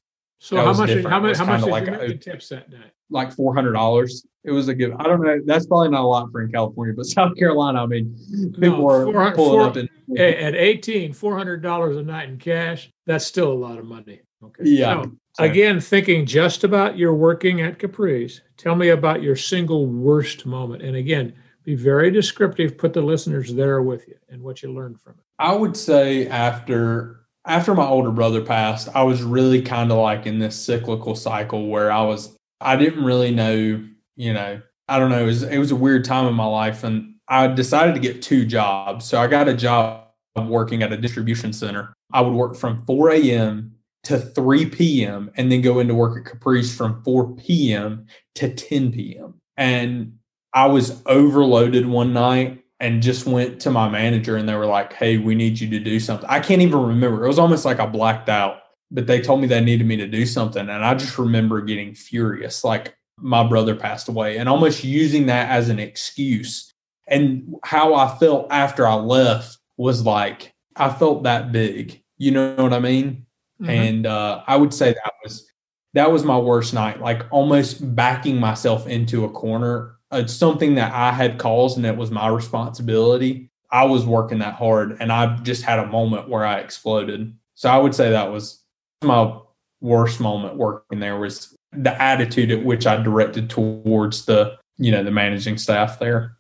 [0.47, 1.05] So, how, was much, how much?
[1.09, 1.37] How much?
[1.39, 2.93] How much did like you tips that night?
[3.11, 4.25] Like four hundred dollars.
[4.45, 4.93] It was a good.
[4.97, 5.41] I don't know.
[5.45, 7.83] That's probably not a lot for in California, but South Carolina.
[7.83, 8.17] I mean,
[8.53, 12.39] people no, were pulling four, up in, at eighteen, four hundred dollars a night in
[12.39, 12.93] cash.
[13.07, 14.21] That's still a lot of money.
[14.41, 14.63] Okay.
[14.67, 15.03] Yeah.
[15.33, 18.41] So, again, thinking just about your working at Capri's.
[18.57, 20.81] Tell me about your single worst moment.
[20.81, 22.79] And again, be very descriptive.
[22.79, 25.25] Put the listeners there with you and what you learned from it.
[25.41, 30.27] I would say after after my older brother passed, I was really kind of like
[30.27, 33.85] in this cyclical cycle where I was I didn't really know,
[34.17, 36.85] you know, I don't know, it was, it was a weird time in my life
[36.85, 39.05] and I decided to get two jobs.
[39.05, 40.07] So I got a job
[40.37, 41.93] working at a distribution center.
[42.13, 43.75] I would work from 4 a.m.
[44.05, 45.31] to 3 p.m.
[45.37, 48.07] and then go into work at Capri's from 4 p.m.
[48.37, 49.35] to 10 p.m.
[49.57, 50.19] And
[50.55, 54.93] I was overloaded one night and just went to my manager and they were like,
[54.93, 56.29] Hey, we need you to do something.
[56.29, 57.25] I can't even remember.
[57.25, 58.59] It was almost like I blacked out,
[58.91, 60.69] but they told me they needed me to do something.
[60.69, 62.65] And I just remember getting furious.
[62.65, 66.73] Like my brother passed away and almost using that as an excuse.
[67.09, 72.03] And how I felt after I left was like, I felt that big.
[72.19, 73.27] You know what I mean?
[73.61, 73.71] Mm-hmm.
[73.71, 75.51] And uh, I would say that was
[75.95, 77.01] that was my worst night.
[77.01, 81.97] Like almost backing myself into a corner it's something that I had caused and it
[81.97, 83.51] was my responsibility.
[83.71, 87.35] I was working that hard and I just had a moment where I exploded.
[87.55, 88.63] So I would say that was
[89.03, 89.39] my
[89.81, 95.03] worst moment working there was the attitude at which I directed towards the, you know,
[95.03, 96.37] the managing staff there.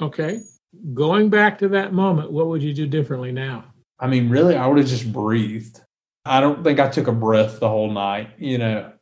[0.00, 0.40] Okay.
[0.94, 3.64] Going back to that moment, what would you do differently now?
[3.98, 5.80] I mean, really, I would have just breathed.
[6.24, 8.30] I don't think I took a breath the whole night.
[8.38, 8.92] You know,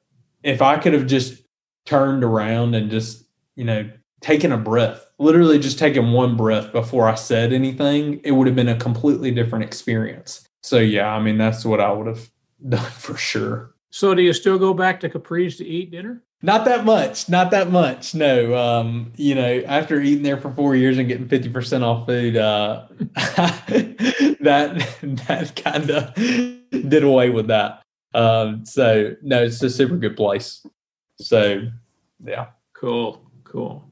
[0.43, 1.43] if I could have just
[1.87, 3.25] turned around and just
[3.61, 3.91] you know,
[4.23, 8.57] taking a breath, literally just taking one breath before I said anything, it would have
[8.57, 10.49] been a completely different experience.
[10.63, 12.31] So, yeah, I mean, that's what I would have
[12.71, 13.75] done for sure.
[13.91, 16.23] So, do you still go back to Capri's to eat dinner?
[16.41, 17.29] Not that much.
[17.29, 18.15] Not that much.
[18.15, 18.57] No.
[18.57, 22.87] Um, you know, after eating there for four years and getting 50% off food, uh,
[24.41, 24.89] that
[25.29, 26.15] that kind of
[26.89, 27.83] did away with that.
[28.15, 30.67] Um, so no, it's a super good place.
[31.19, 31.69] So
[32.25, 32.47] yeah.
[32.81, 33.30] Cool.
[33.51, 33.85] Cool.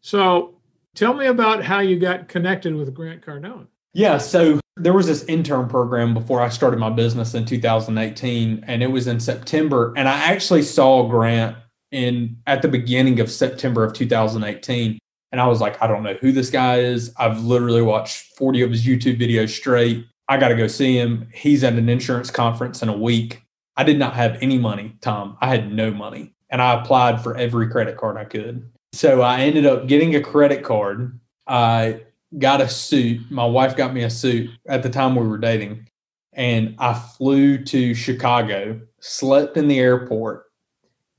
[0.00, 0.56] So
[0.96, 3.68] tell me about how you got connected with Grant Cardone.
[3.92, 8.82] Yeah, so there was this intern program before I started my business in 2018, and
[8.82, 9.94] it was in September.
[9.96, 11.56] And I actually saw Grant
[11.92, 14.98] in at the beginning of September of 2018.
[15.30, 17.12] And I was like, I don't know who this guy is.
[17.16, 20.06] I've literally watched 40 of his YouTube videos straight.
[20.28, 21.28] I got to go see him.
[21.32, 23.42] He's at an insurance conference in a week.
[23.76, 25.36] I did not have any money, Tom.
[25.40, 28.68] I had no money and I applied for every credit card I could.
[28.92, 31.18] So I ended up getting a credit card.
[31.46, 32.02] I
[32.38, 33.30] got a suit.
[33.30, 35.88] My wife got me a suit at the time we were dating.
[36.32, 40.44] And I flew to Chicago, slept in the airport.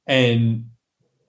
[0.05, 0.69] And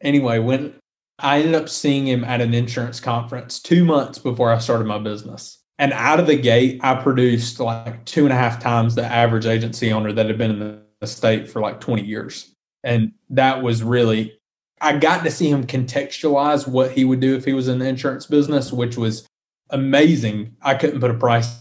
[0.01, 0.75] anyway, when
[1.19, 4.99] I ended up seeing him at an insurance conference two months before I started my
[4.99, 5.59] business.
[5.81, 9.47] And out of the gate, I produced like two and a half times the average
[9.47, 12.55] agency owner that had been in the state for like 20 years.
[12.85, 14.39] And that was really,
[14.81, 17.89] I got to see him contextualize what he would do if he was in the
[17.89, 19.27] insurance business, which was
[19.71, 20.57] amazing.
[20.63, 21.59] I couldn't put a price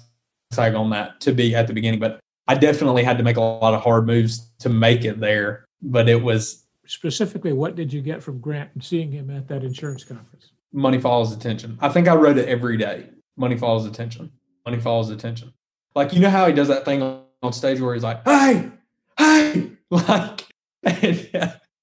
[0.52, 3.42] tag on that to be at the beginning, but I definitely had to make a
[3.42, 5.66] lot of hard moves to make it there.
[5.82, 9.64] But it was specifically what did you get from Grant and seeing him at that
[9.64, 10.52] insurance conference?
[10.72, 11.78] Money follows attention.
[11.82, 13.10] I think I wrote it every day.
[13.36, 14.32] Money follows attention.
[14.66, 15.54] Money follows attention.
[15.96, 17.02] Like you know how he does that thing
[17.42, 18.70] on stage where he's like, "Hey,
[19.18, 20.37] hey," like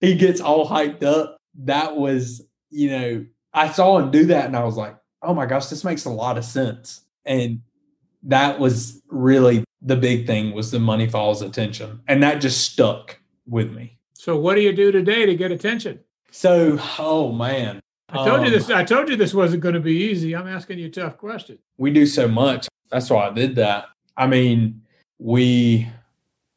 [0.05, 1.37] he gets all hyped up.
[1.65, 5.47] That was, you know, I saw him do that and I was like, oh my
[5.47, 7.03] gosh, this makes a lot of sense.
[7.25, 7.61] And
[8.25, 12.01] that was really the big thing was the money falls attention.
[12.09, 13.99] And that just stuck with me.
[14.15, 16.01] So what do you do today to get attention?
[16.31, 17.81] So, oh man.
[18.09, 18.71] I told um, you this.
[18.71, 20.37] I told you this wasn't going to be easy.
[20.37, 21.59] I'm asking you a tough question.
[21.79, 22.69] We do so much.
[22.91, 23.87] That's why I did that.
[24.17, 24.83] I mean,
[25.19, 25.89] we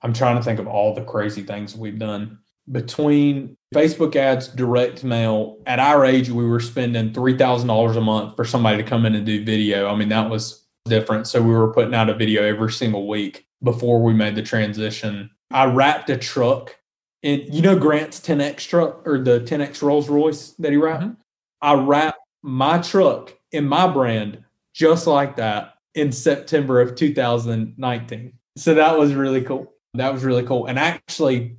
[0.02, 2.40] I'm trying to think of all the crazy things we've done
[2.72, 5.58] between Facebook ads, direct mail.
[5.66, 9.26] At our age, we were spending $3,000 a month for somebody to come in and
[9.26, 9.88] do video.
[9.88, 11.28] I mean, that was different.
[11.28, 15.30] So we were putting out a video every single week before we made the transition.
[15.52, 16.76] I wrapped a truck
[17.24, 21.04] and you know, Grant's 10X truck or the 10X Rolls Royce that he wrapped?
[21.04, 21.14] Mm-hmm.
[21.62, 28.34] I wrapped my truck in my brand just like that in September of 2019.
[28.56, 29.74] So that was really cool.
[29.96, 30.68] That was really cool.
[30.68, 31.58] And actually,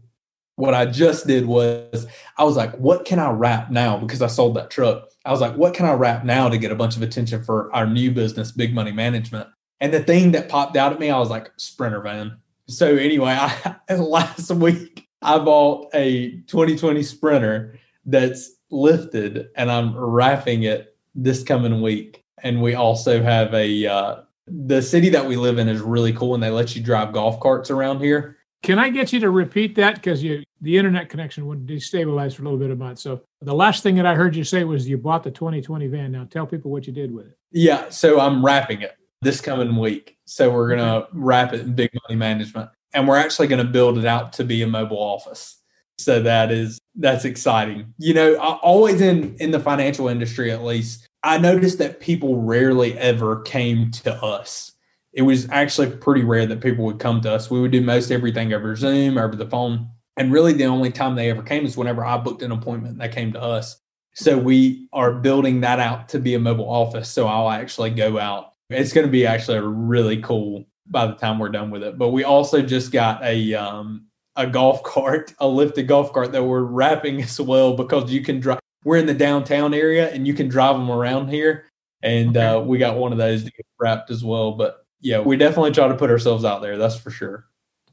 [0.58, 3.96] what I just did was I was like, what can I wrap now?
[3.96, 5.08] Because I sold that truck.
[5.24, 7.72] I was like, what can I wrap now to get a bunch of attention for
[7.72, 9.48] our new business, Big Money Management?
[9.80, 12.38] And the thing that popped out at me, I was like, Sprinter van.
[12.66, 20.64] So anyway, I last week I bought a 2020 Sprinter that's lifted and I'm wrapping
[20.64, 22.24] it this coming week.
[22.42, 24.16] And we also have a uh,
[24.48, 27.38] the city that we live in is really cool and they let you drive golf
[27.38, 28.37] carts around here.
[28.62, 32.42] Can I get you to repeat that because you the internet connection would destabilize for
[32.42, 32.98] a little bit of month.
[32.98, 36.10] So the last thing that I heard you say was you bought the 2020 van.
[36.10, 37.38] Now tell people what you did with it.
[37.52, 40.16] Yeah, so I'm wrapping it this coming week.
[40.24, 44.04] So we're gonna wrap it in big money management, and we're actually gonna build it
[44.04, 45.62] out to be a mobile office.
[45.98, 47.94] So that is that's exciting.
[47.98, 52.98] You know, always in in the financial industry, at least, I noticed that people rarely
[52.98, 54.72] ever came to us
[55.18, 57.50] it was actually pretty rare that people would come to us.
[57.50, 59.90] We would do most everything over Zoom, over the phone.
[60.16, 63.08] And really, the only time they ever came is whenever I booked an appointment, they
[63.08, 63.80] came to us.
[64.14, 67.08] So we are building that out to be a mobile office.
[67.08, 68.52] So I'll actually go out.
[68.70, 71.98] It's going to be actually really cool by the time we're done with it.
[71.98, 76.44] But we also just got a um, a golf cart, a lifted golf cart that
[76.44, 78.60] we're wrapping as well because you can drive.
[78.84, 81.64] We're in the downtown area and you can drive them around here.
[82.04, 82.46] And okay.
[82.46, 84.52] uh, we got one of those to get wrapped as well.
[84.52, 86.76] But yeah, we definitely try to put ourselves out there.
[86.76, 87.46] That's for sure.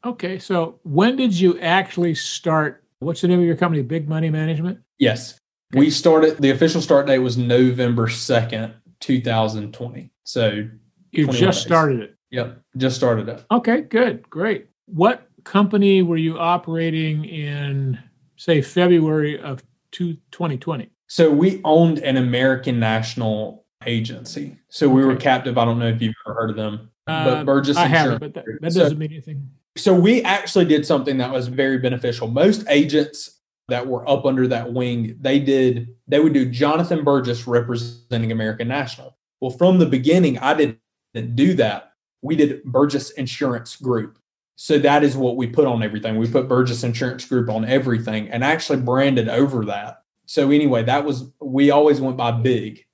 [0.04, 0.40] Okay.
[0.40, 2.84] So when did you actually start?
[3.00, 3.82] What's the name of your company?
[3.82, 4.80] Big Money Management?
[5.00, 5.40] Yes.
[5.74, 5.80] Okay.
[5.80, 10.12] We started, the official start date was November 2nd, 2020.
[10.24, 10.68] So
[11.12, 11.66] you just days.
[11.66, 12.16] started it.
[12.32, 12.60] Yep.
[12.78, 13.46] Just started it.
[13.52, 13.82] Okay.
[13.82, 14.30] Good.
[14.30, 14.68] Great.
[14.86, 18.00] What company were you operating in,
[18.38, 20.90] say, February of 2020?
[21.08, 24.58] So we owned an American National agency.
[24.70, 25.08] So we okay.
[25.08, 25.58] were captive.
[25.58, 26.90] I don't know if you've ever heard of them.
[27.08, 29.50] Uh, but Burgess I haven't, but that, that doesn't so, mean anything.
[29.78, 32.28] So we actually did something that was very beneficial.
[32.28, 37.48] Most agents that were up under that wing, they did they would do Johnathan Burgess
[37.48, 39.18] representing American National.
[39.42, 41.94] Well, from the beginning, I didn't do that.
[42.22, 44.18] We did Burgess Insurance Group.
[44.56, 46.16] So that is what we put on everything.
[46.16, 50.02] We put Burgess Insurance Group on everything and actually branded over that.
[50.26, 52.86] So anyway, that was we always went by big.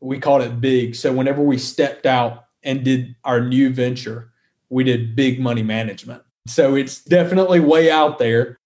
[0.00, 0.96] We called it big.
[0.96, 4.32] So whenever we stepped out and did our new venture,
[4.70, 6.22] we did big money management.
[6.46, 8.58] So it's definitely way out there.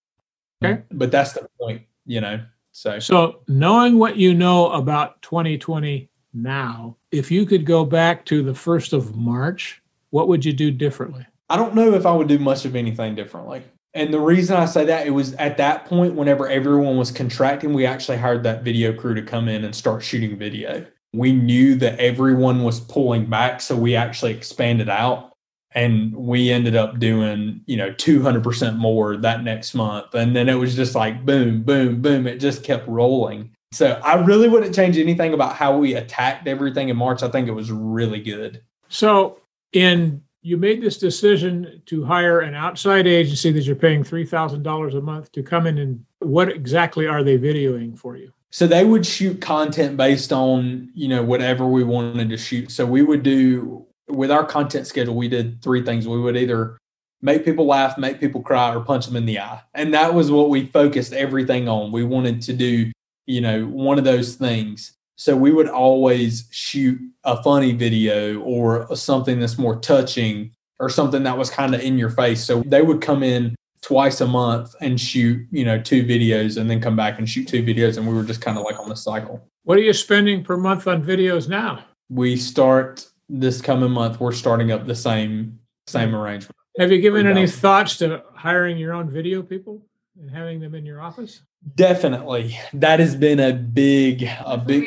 [0.65, 0.83] Okay.
[0.91, 2.41] But that's the point, you know.
[2.73, 8.43] So So knowing what you know about 2020 now, if you could go back to
[8.43, 11.27] the 1st of March, what would you do differently?
[11.49, 13.63] I don't know if I would do much of anything differently.
[13.95, 17.73] And the reason I say that it was at that point whenever everyone was contracting,
[17.73, 20.85] we actually hired that video crew to come in and start shooting video
[21.17, 23.61] we knew that everyone was pulling back.
[23.61, 25.33] So we actually expanded out
[25.73, 30.15] and we ended up doing, you know, 200% more that next month.
[30.15, 32.27] And then it was just like boom, boom, boom.
[32.27, 33.51] It just kept rolling.
[33.73, 37.23] So I really wouldn't change anything about how we attacked everything in March.
[37.23, 38.63] I think it was really good.
[38.89, 39.41] So
[39.73, 45.01] in you made this decision to hire an outside agency that you're paying $3,000 a
[45.01, 48.33] month to come in and what exactly are they videoing for you?
[48.57, 52.71] So they would shoot content based on, you know, whatever we wanted to shoot.
[52.71, 56.09] So we would do with our content schedule, we did three things.
[56.09, 56.79] We would either
[57.21, 59.61] make people laugh, make people cry, or punch them in the eye.
[59.75, 61.93] And that was what we focused everything on.
[61.93, 62.91] We wanted to do,
[63.27, 64.95] you know, one of those things.
[65.17, 71.25] So we would always shoot a funny video or something that's more touching or something
[71.25, 72.43] that was kind of in your face.
[72.43, 73.55] So they would come in
[73.87, 77.47] twice a month and shoot, you know, two videos and then come back and shoot
[77.47, 77.97] two videos.
[77.97, 79.49] And we were just kind of like on the cycle.
[79.63, 81.85] What are you spending per month on videos now?
[82.09, 86.17] We start this coming month, we're starting up the same same hmm.
[86.17, 86.57] arrangement.
[86.79, 89.81] Have you given any thoughts to hiring your own video people
[90.21, 91.43] and having them in your office?
[91.77, 92.59] Definitely.
[92.75, 94.85] That has been a big a big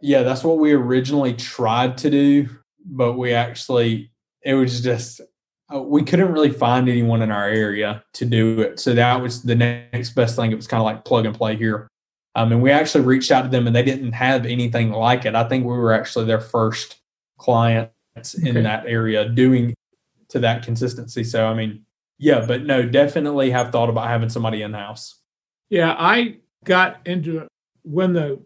[0.00, 2.48] Yeah, that's what we originally tried to do,
[2.84, 4.12] but we actually
[4.42, 5.20] it was just
[5.74, 8.78] uh, we couldn't really find anyone in our area to do it.
[8.78, 10.52] So that was the next best thing.
[10.52, 11.88] It was kind of like plug and play here.
[12.36, 15.34] Um, and we actually reached out to them and they didn't have anything like it.
[15.34, 16.96] I think we were actually their first
[17.38, 18.62] clients in okay.
[18.62, 19.74] that area doing
[20.28, 21.24] to that consistency.
[21.24, 21.84] So, I mean,
[22.18, 25.20] yeah, but no, definitely have thought about having somebody in house.
[25.70, 27.48] Yeah, I got into it
[27.82, 28.40] when the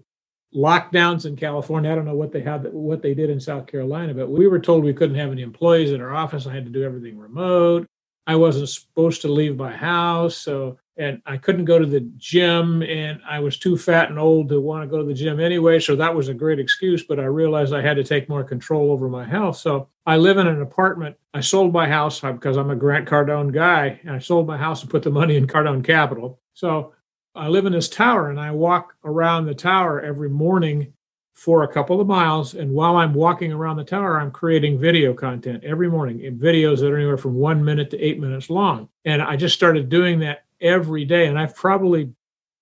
[0.55, 1.91] lockdowns in California.
[1.91, 4.59] I don't know what they had, what they did in South Carolina, but we were
[4.59, 6.47] told we couldn't have any employees in our office.
[6.47, 7.87] I had to do everything remote.
[8.27, 12.83] I wasn't supposed to leave my house, so and I couldn't go to the gym
[12.83, 15.79] and I was too fat and old to want to go to the gym anyway.
[15.79, 18.91] So that was a great excuse, but I realized I had to take more control
[18.91, 19.59] over my health.
[19.59, 21.17] So I live in an apartment.
[21.33, 24.59] I sold my house uh, because I'm a Grant Cardone guy and I sold my
[24.59, 26.41] house and put the money in Cardone Capital.
[26.53, 26.95] So
[27.39, 30.93] I live in this tower and I walk around the tower every morning
[31.35, 32.55] for a couple of miles.
[32.55, 36.81] And while I'm walking around the tower, I'm creating video content every morning in videos
[36.81, 38.89] that are anywhere from one minute to eight minutes long.
[39.05, 41.29] And I just started doing that every day.
[41.29, 42.13] And I've probably,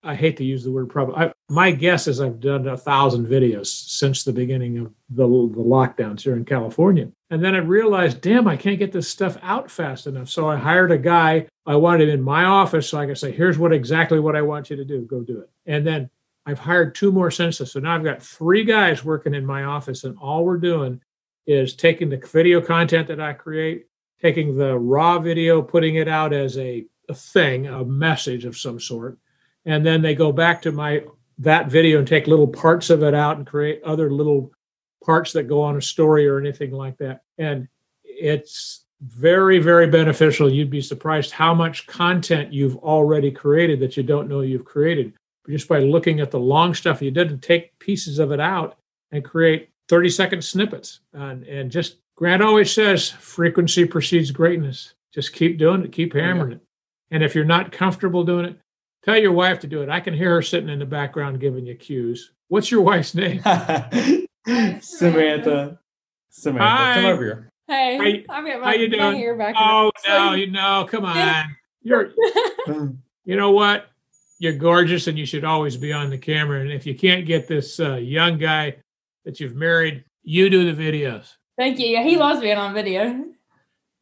[0.07, 3.27] I hate to use the word probably, I, my guess is I've done a thousand
[3.27, 7.09] videos since the beginning of the, the lockdowns here in California.
[7.31, 10.29] And then I realized, damn, I can't get this stuff out fast enough.
[10.29, 11.47] So I hired a guy.
[11.67, 14.43] I wanted him in my office so I could say, here's what exactly what I
[14.43, 15.03] want you to do.
[15.03, 15.51] Go do it.
[15.67, 16.09] And then
[16.47, 17.73] I've hired two more census.
[17.73, 21.01] So now I've got three guys working in my office, and all we're doing
[21.47, 23.87] is taking the video content that I create,
[24.23, 28.81] taking the raw video, putting it out as a a thing, a message of some
[28.81, 29.19] sort,
[29.67, 31.03] and then they go back to my
[31.39, 34.51] that video and take little parts of it out and create other little
[35.05, 37.23] parts that go on a story or anything like that.
[37.37, 37.69] And
[38.03, 40.51] it's very, very beneficial.
[40.51, 45.13] You'd be surprised how much content you've already created that you don't know you've created.
[45.49, 48.79] Just by looking at the long stuff, you didn't take pieces of it out
[49.13, 51.01] and create 30 second snippets.
[51.13, 54.95] And, and just Grant always says frequency precedes greatness.
[55.13, 56.61] Just keep doing it, keep hammering it.
[57.11, 58.59] And if you're not comfortable doing it,
[59.07, 59.89] tell your wife to do it.
[59.89, 62.33] I can hear her sitting in the background giving you cues.
[62.49, 63.41] What's your wife's name?
[64.81, 65.79] Samantha.
[66.31, 66.95] Samantha, Hi.
[66.97, 67.51] come over here.
[67.69, 69.17] Hey, how, I'm my, how you doing?
[69.17, 71.57] Hair back oh no, you know, come on.
[71.83, 72.13] You're,
[73.25, 73.87] you know what?
[74.39, 76.61] You're gorgeous, and you should always be on the camera.
[76.61, 78.77] And if you can't get this uh, young guy
[79.25, 81.33] that you've married, you do the videos.
[81.57, 81.87] Thank you.
[81.87, 83.25] Yeah, he loves being on video.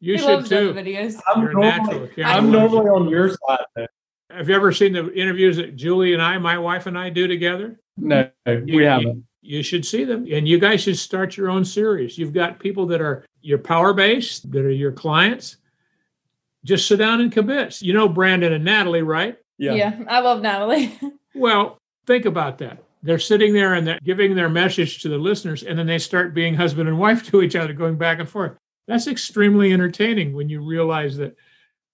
[0.01, 0.73] You he should too.
[0.73, 1.19] Videos.
[1.33, 3.65] I'm, normally, I'm normally on your side.
[3.75, 3.87] Then.
[4.35, 7.27] Have you ever seen the interviews that Julie and I, my wife and I, do
[7.27, 7.79] together?
[7.97, 9.07] No, we haven't.
[9.07, 12.17] You, you should see them, and you guys should start your own series.
[12.17, 15.57] You've got people that are your power base, that are your clients.
[16.63, 17.81] Just sit down and commit.
[17.81, 19.37] You know Brandon and Natalie, right?
[19.57, 19.73] Yeah.
[19.73, 20.99] Yeah, I love Natalie.
[21.35, 21.77] well,
[22.07, 22.83] think about that.
[23.03, 26.33] They're sitting there and they're giving their message to the listeners, and then they start
[26.33, 28.57] being husband and wife to each other, going back and forth.
[28.87, 31.35] That's extremely entertaining when you realize that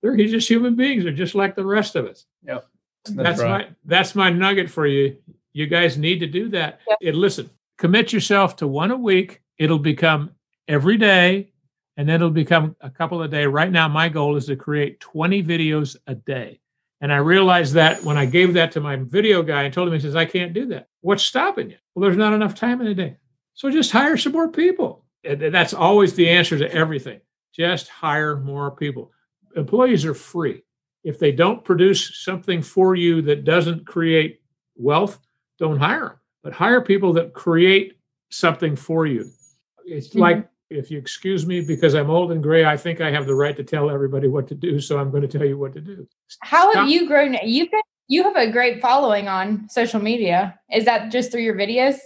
[0.02, 1.04] they're just human beings.
[1.04, 2.26] They're just like the rest of us.
[2.43, 2.66] Yep.
[3.06, 3.70] That's, that's right.
[3.70, 5.18] my that's my nugget for you.
[5.54, 6.80] You guys need to do that.
[6.88, 6.97] Yep.
[7.02, 9.41] And listen, commit yourself to one a week.
[9.58, 10.32] It'll become
[10.68, 11.52] every day,
[11.97, 13.45] and then it'll become a couple a day.
[13.45, 16.60] Right now, my goal is to create 20 videos a day.
[17.02, 19.95] And I realized that when I gave that to my video guy and told him,
[19.95, 20.88] he says, I can't do that.
[21.02, 21.78] What's stopping you?
[21.95, 23.18] Well, there's not enough time in the day.
[23.56, 25.04] So just hire some more people.
[25.24, 27.20] That's always the answer to everything.
[27.54, 29.12] Just hire more people.
[29.56, 30.64] Employees are free.
[31.04, 34.41] If they don't produce something for you that doesn't create
[34.76, 35.20] wealth,
[35.58, 36.20] don't hire them.
[36.43, 37.97] But hire people that create
[38.30, 39.30] something for you.
[39.86, 40.20] It's mm-hmm.
[40.20, 43.36] like if you excuse me because I'm old and gray, I think I have the
[43.36, 44.80] right to tell everybody what to do.
[44.80, 46.08] So I'm going to tell you what to do.
[46.41, 46.84] How Stop.
[46.84, 47.38] have you grown?
[47.43, 50.60] You've been, you have a great following on social media.
[50.72, 51.97] Is that just through your videos?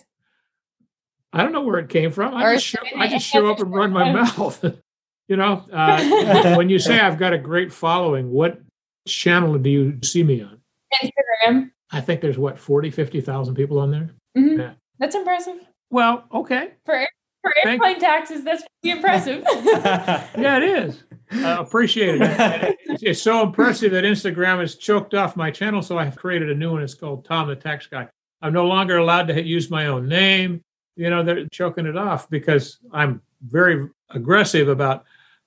[1.31, 2.33] I don't know where it came from.
[2.33, 4.63] I just show, I just show up and run my mouth.
[5.27, 8.61] you know, uh, when you say I've got a great following, what
[9.07, 10.59] channel do you see me on?
[11.03, 11.71] Instagram.
[11.91, 14.09] I think there's what 40, 50,000 people on there.
[14.37, 14.59] Mm-hmm.
[14.59, 14.73] Yeah.
[14.99, 15.57] That's impressive.
[15.89, 16.73] Well, okay.
[16.85, 17.07] For
[17.41, 19.43] for airplane taxes, that's pretty impressive.
[19.65, 21.03] yeah, it is.
[21.31, 22.77] I appreciate it.
[22.85, 26.55] It's, it's so impressive that Instagram has choked off my channel, so I've created a
[26.55, 26.81] new one.
[26.81, 28.07] It's called Tom the Tax Guy.
[28.41, 30.61] I'm no longer allowed to use my own name
[30.95, 35.05] you know, they're choking it off because I'm very aggressive about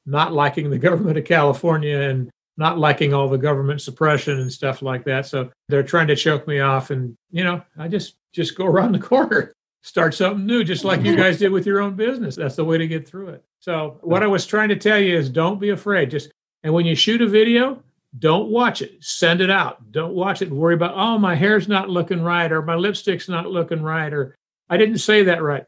[0.08, 4.82] not liking the government of California and not liking all the government suppression and stuff
[4.82, 5.26] like that.
[5.26, 6.90] So they're trying to choke me off.
[6.90, 9.52] And, you know, I just just go around the corner,
[9.82, 12.36] start something new, just like you guys did with your own business.
[12.36, 13.44] That's the way to get through it.
[13.60, 16.10] So what I was trying to tell you is don't be afraid.
[16.10, 16.30] Just
[16.64, 17.82] and when you shoot a video,
[18.18, 18.96] don't watch it.
[19.00, 19.92] Send it out.
[19.92, 23.28] Don't watch it and worry about, oh, my hair's not looking right, or my lipstick's
[23.28, 24.34] not looking right, or
[24.68, 25.64] I didn't say that right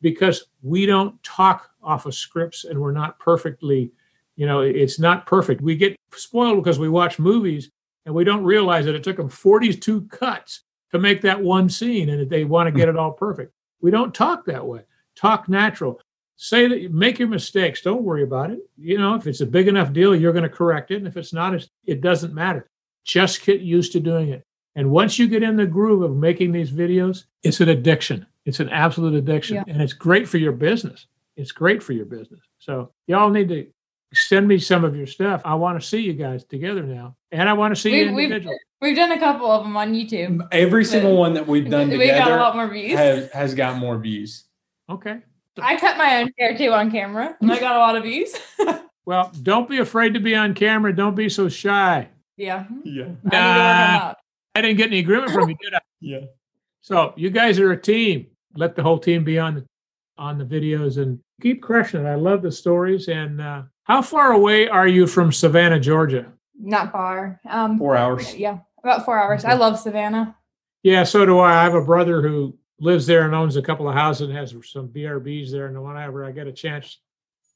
[0.00, 3.92] because we don't talk off of scripts and we're not perfectly,
[4.36, 5.60] you know, it's not perfect.
[5.60, 7.70] We get spoiled because we watch movies
[8.06, 12.10] and we don't realize that it took them 42 cuts to make that one scene
[12.10, 13.52] and they want to get it all perfect.
[13.80, 14.82] We don't talk that way.
[15.16, 16.00] Talk natural.
[16.36, 17.82] Say that make your mistakes.
[17.82, 18.60] Don't worry about it.
[18.78, 20.96] You know, if it's a big enough deal, you're going to correct it.
[20.96, 22.66] And if it's not, it doesn't matter.
[23.04, 24.42] Just get used to doing it.
[24.74, 28.26] And once you get in the groove of making these videos, it's an addiction.
[28.46, 29.56] It's an absolute addiction.
[29.56, 29.64] Yeah.
[29.68, 31.06] And it's great for your business.
[31.36, 32.40] It's great for your business.
[32.58, 33.66] So y'all need to
[34.12, 35.40] send me some of your stuff.
[35.44, 38.12] I want to see you guys together now, and I want to see We- you
[38.14, 38.58] we've- individually.
[38.82, 40.48] We've done a couple of them on YouTube.
[40.52, 42.96] Every single one that we've done together we got a lot more views.
[42.98, 44.44] has, has got more views.
[44.88, 45.18] Okay.
[45.60, 47.36] I cut my own hair too on camera.
[47.42, 48.34] and I got a lot of views.
[49.06, 50.94] Well, don't be afraid to be on camera.
[50.94, 52.08] Don't be so shy.
[52.36, 52.64] yeah.
[52.84, 53.02] Yeah.
[53.02, 54.14] I need to work on Nah.
[54.54, 55.78] I didn't get any agreement from you, did I?
[56.00, 56.18] Yeah.
[56.80, 58.26] So you guys are a team.
[58.56, 59.66] Let the whole team be on the
[60.18, 62.08] on the videos and keep crushing it.
[62.08, 63.08] I love the stories.
[63.08, 66.26] And uh, how far away are you from Savannah, Georgia?
[66.58, 67.40] Not far.
[67.48, 68.34] Um, Four hours.
[68.34, 69.44] yeah, about four hours.
[69.46, 70.36] I love Savannah.
[70.82, 71.60] Yeah, so do I.
[71.60, 74.54] I have a brother who lives there and owns a couple of houses and has
[74.70, 75.66] some BRBs there.
[75.66, 76.98] And whenever I get a chance,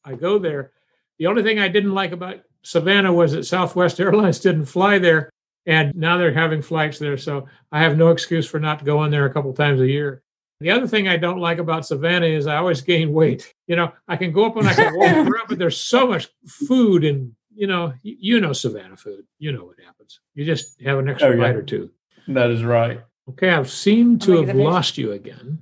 [0.05, 0.73] I go there.
[1.19, 5.31] The only thing I didn't like about Savannah was that Southwest Airlines didn't fly there,
[5.67, 7.17] and now they're having flights there.
[7.17, 10.23] So I have no excuse for not going there a couple times a year.
[10.61, 13.53] The other thing I don't like about Savannah is I always gain weight.
[13.67, 16.29] You know, I can go up and I can walk around, but there's so much
[16.47, 19.25] food and you know, you, you know Savannah food.
[19.39, 20.21] You know what happens.
[20.35, 21.39] You just have an extra Oh, yeah.
[21.41, 21.91] bite or two.
[22.29, 23.01] That is right.
[23.29, 24.71] Okay, I've seemed to I'll have make the video.
[24.71, 25.59] lost you again.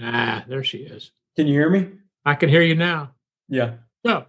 [0.00, 1.10] Ah, there she is.
[1.36, 1.90] Can you hear me?
[2.24, 3.12] I can hear you now.
[3.48, 3.74] Yeah.
[4.04, 4.26] So,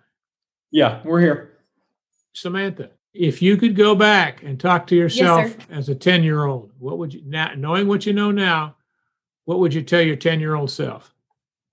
[0.71, 1.57] Yeah, we're here.
[2.33, 5.57] Samantha, if you could go back and talk to yourself sir.
[5.69, 8.75] as a 10 year old, what would you, now, knowing what you know now,
[9.45, 11.13] what would you tell your 10 year old self?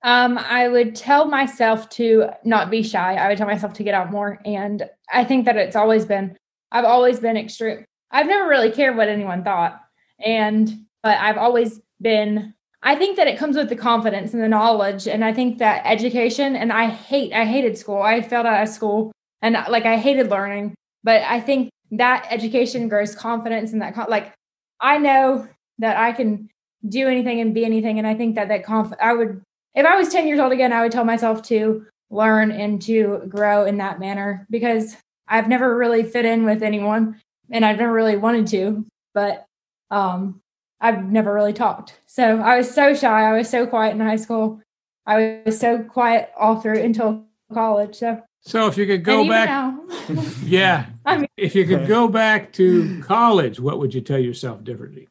[0.03, 3.17] Um, I would tell myself to not be shy.
[3.17, 4.41] I would tell myself to get out more.
[4.45, 6.37] And I think that it's always been,
[6.71, 7.85] I've always been extreme.
[8.11, 9.81] I've never really cared what anyone thought.
[10.25, 14.49] And, but I've always been, I think that it comes with the confidence and the
[14.49, 15.09] knowledge.
[15.09, 18.01] And I think that education, and I hate, I hated school.
[18.01, 19.13] I failed out of school
[19.43, 20.75] and like I hated learning.
[21.07, 24.35] But I think that education grows confidence and that, like,
[24.81, 25.47] I know
[25.79, 26.51] that I can
[26.89, 27.99] do anything and be anything.
[27.99, 29.41] And I think that that conf, I would,
[29.77, 33.23] if I was 10 years old again, I would tell myself to learn and to
[33.29, 34.97] grow in that manner because
[35.29, 37.21] I've never really fit in with anyone
[37.53, 38.85] and I've never really wanted to,
[39.15, 39.47] but
[39.93, 40.41] um,
[40.81, 42.01] I've never really talked.
[42.07, 43.31] So I was so shy.
[43.31, 44.61] I was so quiet in high school.
[45.07, 47.95] I was so quiet all through until college.
[47.95, 49.75] So So, if you could go back,
[50.45, 54.63] yeah, I mean- if you could go back to college, what would you tell yourself
[54.63, 55.09] differently?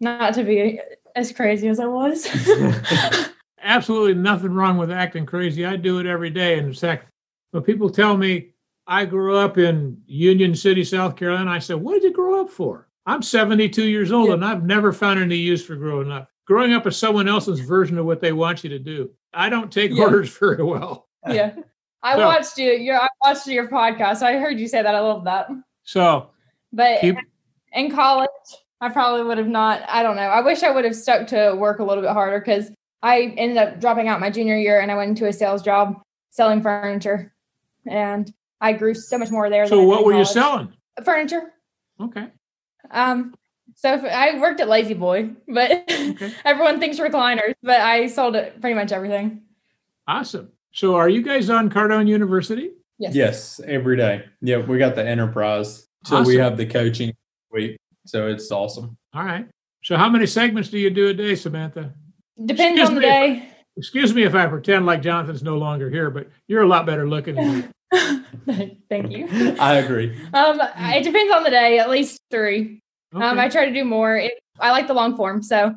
[0.00, 0.78] not to be
[1.16, 2.26] as crazy as I was.
[3.62, 5.64] absolutely nothing wrong with acting crazy.
[5.64, 6.58] I do it every day.
[6.58, 7.08] And in fact,
[7.52, 8.50] when people tell me
[8.86, 12.50] I grew up in Union City, South Carolina, I said, What did you grow up
[12.50, 12.88] for?
[13.06, 14.34] I'm 72 years old Yeah.
[14.34, 16.28] and I've never found any use for growing up.
[16.46, 19.10] Growing up is someone else's version of what they want you to do.
[19.32, 20.04] I don't take Yeah.
[20.04, 21.08] orders very well.
[21.30, 21.54] yeah.
[22.04, 22.70] I So- watched you.
[22.72, 24.22] Your I watched your podcast.
[24.22, 24.94] I heard you say that.
[24.94, 25.48] I love that.
[25.82, 26.30] So
[26.72, 27.16] But keep,
[27.72, 28.28] in college,
[28.80, 29.82] I probably would have not.
[29.88, 30.22] I don't know.
[30.22, 32.70] I wish I would have stuck to work a little bit harder because
[33.02, 36.00] I ended up dropping out my junior year and I went into a sales job
[36.30, 37.32] selling furniture,
[37.86, 39.66] and I grew so much more there.
[39.66, 40.72] so what were you selling?
[41.04, 41.52] Furniture.
[42.00, 42.28] Okay.
[42.90, 43.34] Um.
[43.76, 46.32] So if, I worked at La-Z-Boy, but Okay.
[46.44, 49.42] everyone thinks recliners, but I sold it pretty much everything.
[50.06, 50.50] Awesome.
[50.74, 52.72] So are you guys on Cardone University?
[52.98, 53.14] Yes.
[53.14, 54.24] Yes, every day.
[54.40, 55.86] Yeah, we got the enterprise.
[56.04, 57.14] So we have the coaching
[57.52, 57.78] week.
[58.06, 58.96] So it's awesome.
[59.14, 59.46] All right.
[59.84, 61.94] So how many segments do you do a day, Samantha?
[62.44, 63.06] Depends Excuse on the me.
[63.06, 63.48] day.
[63.76, 67.08] Excuse me if I pretend like Johnathan's no longer here, but you're a lot better
[67.08, 68.76] looking than me.
[68.88, 69.28] Thank you.
[69.60, 70.20] I agree.
[70.32, 71.78] Um, it depends on the day.
[71.78, 72.80] At least three.
[73.12, 74.16] Um, I try to do more.
[74.16, 75.76] It, I like the long form, so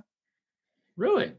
[0.96, 1.34] really?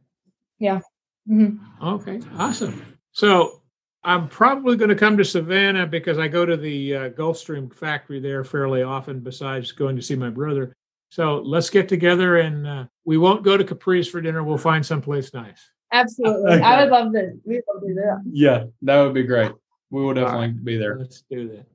[0.60, 1.58] mhm.
[1.82, 2.97] Okay, awesome.
[3.18, 3.62] So
[4.04, 8.20] I'm probably going to come to Savannah because I go to the uh, Gulfstream factory
[8.20, 10.72] there fairly often, besides going to see my brother.
[11.10, 14.44] So let's get together and uh, we won't go to Capri's for dinner.
[14.44, 15.68] We'll find someplace nice.
[15.92, 16.52] absolutely.
[16.52, 16.62] Okay.
[16.64, 17.32] I would love to.
[17.44, 18.22] We would love to do that.
[18.30, 19.50] Yeah, that would be great.
[19.90, 20.64] We will definitely right.
[20.64, 20.96] be there.
[20.96, 21.66] Let's do that.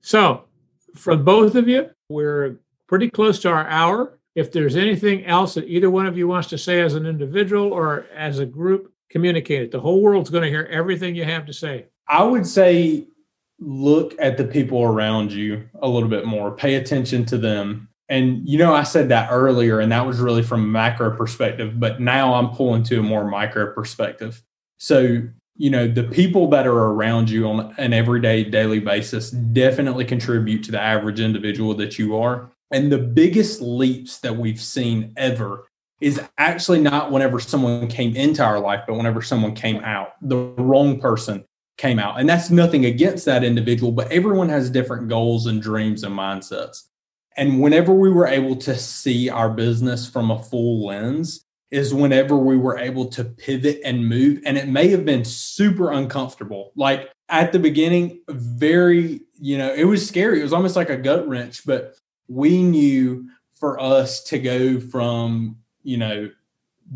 [0.00, 0.44] So,
[0.94, 4.20] for both of you, we're pretty close to our hour.
[4.36, 7.72] If there's anything else that either one of you wants to say as an individual
[7.72, 9.70] or as a group, communicate it.
[9.70, 11.86] The whole world's going to hear everything you have to say.
[12.08, 13.06] I would say
[13.60, 17.88] look at the people around you a little bit more, pay attention to them.
[18.08, 21.78] And, you know, I said that earlier, and that was really from a macro perspective,
[21.78, 24.42] but now I'm pulling to a more micro perspective.
[24.78, 25.22] So,
[25.56, 30.64] you know, the people that are around you on an everyday, daily basis definitely contribute
[30.64, 32.50] to the average individual that you are.
[32.72, 35.68] And the biggest leaps that we've seen ever
[36.00, 40.36] is actually not whenever someone came into our life, but whenever someone came out, the
[40.36, 41.44] wrong person
[41.76, 42.20] came out.
[42.20, 46.84] And that's nothing against that individual, but everyone has different goals and dreams and mindsets.
[47.36, 52.36] And whenever we were able to see our business from a full lens, is whenever
[52.36, 54.40] we were able to pivot and move.
[54.46, 56.70] And it may have been super uncomfortable.
[56.76, 60.38] Like at the beginning, very, you know, it was scary.
[60.38, 61.96] It was almost like a gut wrench, but
[62.28, 63.28] we knew
[63.58, 66.30] for us to go from, you know,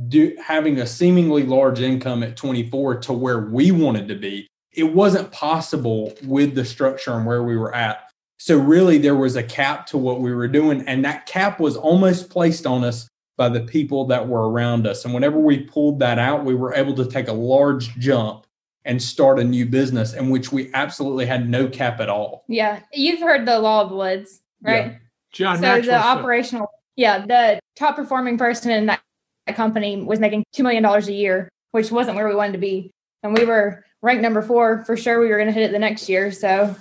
[0.09, 4.95] do, having a seemingly large income at 24 to where we wanted to be, it
[4.95, 8.11] wasn't possible with the structure and where we were at.
[8.39, 10.83] So, really, there was a cap to what we were doing.
[10.87, 15.05] And that cap was almost placed on us by the people that were around us.
[15.05, 18.47] And whenever we pulled that out, we were able to take a large jump
[18.85, 22.45] and start a new business in which we absolutely had no cap at all.
[22.49, 22.81] Yeah.
[22.93, 24.87] You've heard the law of woods, right?
[24.87, 24.99] Yeah.
[25.31, 29.01] John, so the operational, yeah, the top performing person in that
[29.55, 32.91] company was making $2 million a year, which wasn't where we wanted to be.
[33.23, 35.21] And we were ranked number four for sure.
[35.21, 36.33] We were going to hit it the next year.
[36.33, 36.75] So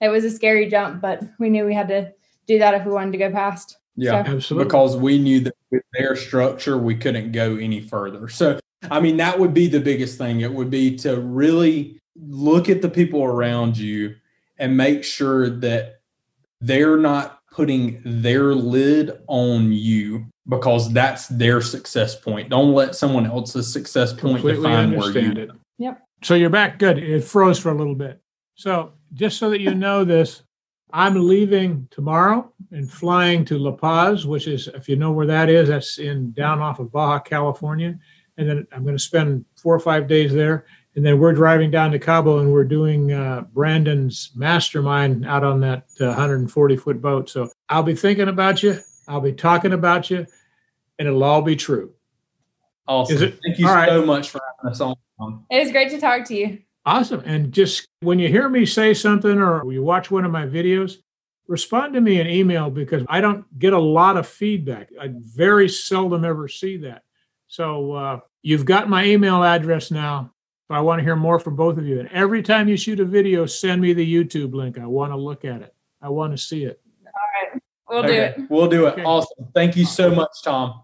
[0.00, 2.12] it was a scary jump, but we knew we had to
[2.46, 3.76] do that if we wanted to go past.
[3.96, 4.34] Yeah, so.
[4.34, 4.66] absolutely.
[4.66, 8.28] Because we knew that with their structure, we couldn't go any further.
[8.28, 10.42] So, I mean, that would be the biggest thing.
[10.42, 14.14] It would be to really look at the people around you
[14.58, 16.02] and make sure that
[16.60, 22.48] they're not putting their lid on you because that's their success point.
[22.48, 25.32] Don't let someone else's success point Completely define where you.
[25.32, 25.50] It.
[25.76, 26.02] Yep.
[26.22, 26.78] So you're back.
[26.78, 26.96] Good.
[26.96, 28.18] It froze for a little bit.
[28.54, 30.42] So just so that you know this,
[30.94, 35.50] I'm leaving tomorrow and flying to La Paz, which is, if you know where that
[35.50, 37.98] is, that's in down off of Baja, California.
[38.38, 40.64] And then I'm going to spend four or five days there.
[41.00, 45.58] And then we're driving down to Cabo and we're doing uh, Brandon's mastermind out on
[45.62, 47.30] that uh, 140 foot boat.
[47.30, 48.78] So I'll be thinking about you.
[49.08, 50.26] I'll be talking about you,
[50.98, 51.94] and it'll all be true.
[52.86, 53.16] Awesome.
[53.16, 53.38] Is it?
[53.42, 54.06] Thank you all so right.
[54.06, 54.94] much for having us on.
[55.50, 56.58] It was great to talk to you.
[56.84, 57.22] Awesome.
[57.24, 60.98] And just when you hear me say something or you watch one of my videos,
[61.48, 64.90] respond to me in email because I don't get a lot of feedback.
[65.00, 67.04] I very seldom ever see that.
[67.48, 70.32] So uh, you've got my email address now.
[70.70, 71.98] If I want to hear more from both of you.
[71.98, 74.78] And every time you shoot a video, send me the YouTube link.
[74.78, 75.74] I want to look at it.
[76.00, 76.80] I want to see it.
[77.04, 77.12] All
[77.42, 77.62] right.
[77.88, 78.08] We'll okay.
[78.36, 78.50] do it.
[78.50, 78.90] We'll do it.
[78.92, 79.02] Okay.
[79.02, 79.48] Awesome.
[79.52, 80.82] Thank you so much, Tom.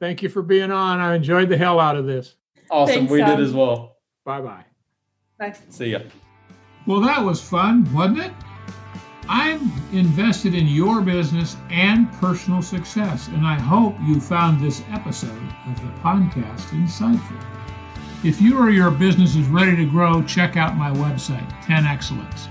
[0.00, 0.98] Thank you for being on.
[0.98, 2.34] I enjoyed the hell out of this.
[2.68, 2.96] Awesome.
[2.96, 3.36] Thanks, we Tom.
[3.36, 3.98] did as well.
[4.24, 4.64] Bye bye.
[5.38, 5.54] Bye.
[5.68, 6.00] See ya.
[6.88, 8.32] Well, that was fun, wasn't it?
[9.28, 15.30] I'm invested in your business and personal success, and I hope you found this episode
[15.68, 17.67] of the podcast insightful.
[18.24, 22.48] If you or your business is ready to grow, check out my website, 10 Excellence.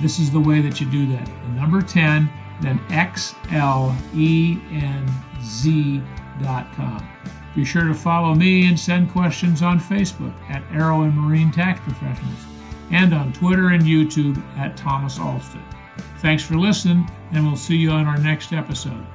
[0.00, 1.26] This is the way that you do that.
[1.26, 2.30] The number 10,
[2.60, 5.06] then X L E N
[5.42, 7.08] Z.com.
[7.56, 11.80] Be sure to follow me and send questions on Facebook at Aero and Marine Tax
[11.80, 12.44] Professionals
[12.90, 15.62] and on Twitter and YouTube at Thomas Alston.
[16.18, 19.06] Thanks for listening, and we'll see you on our next episode.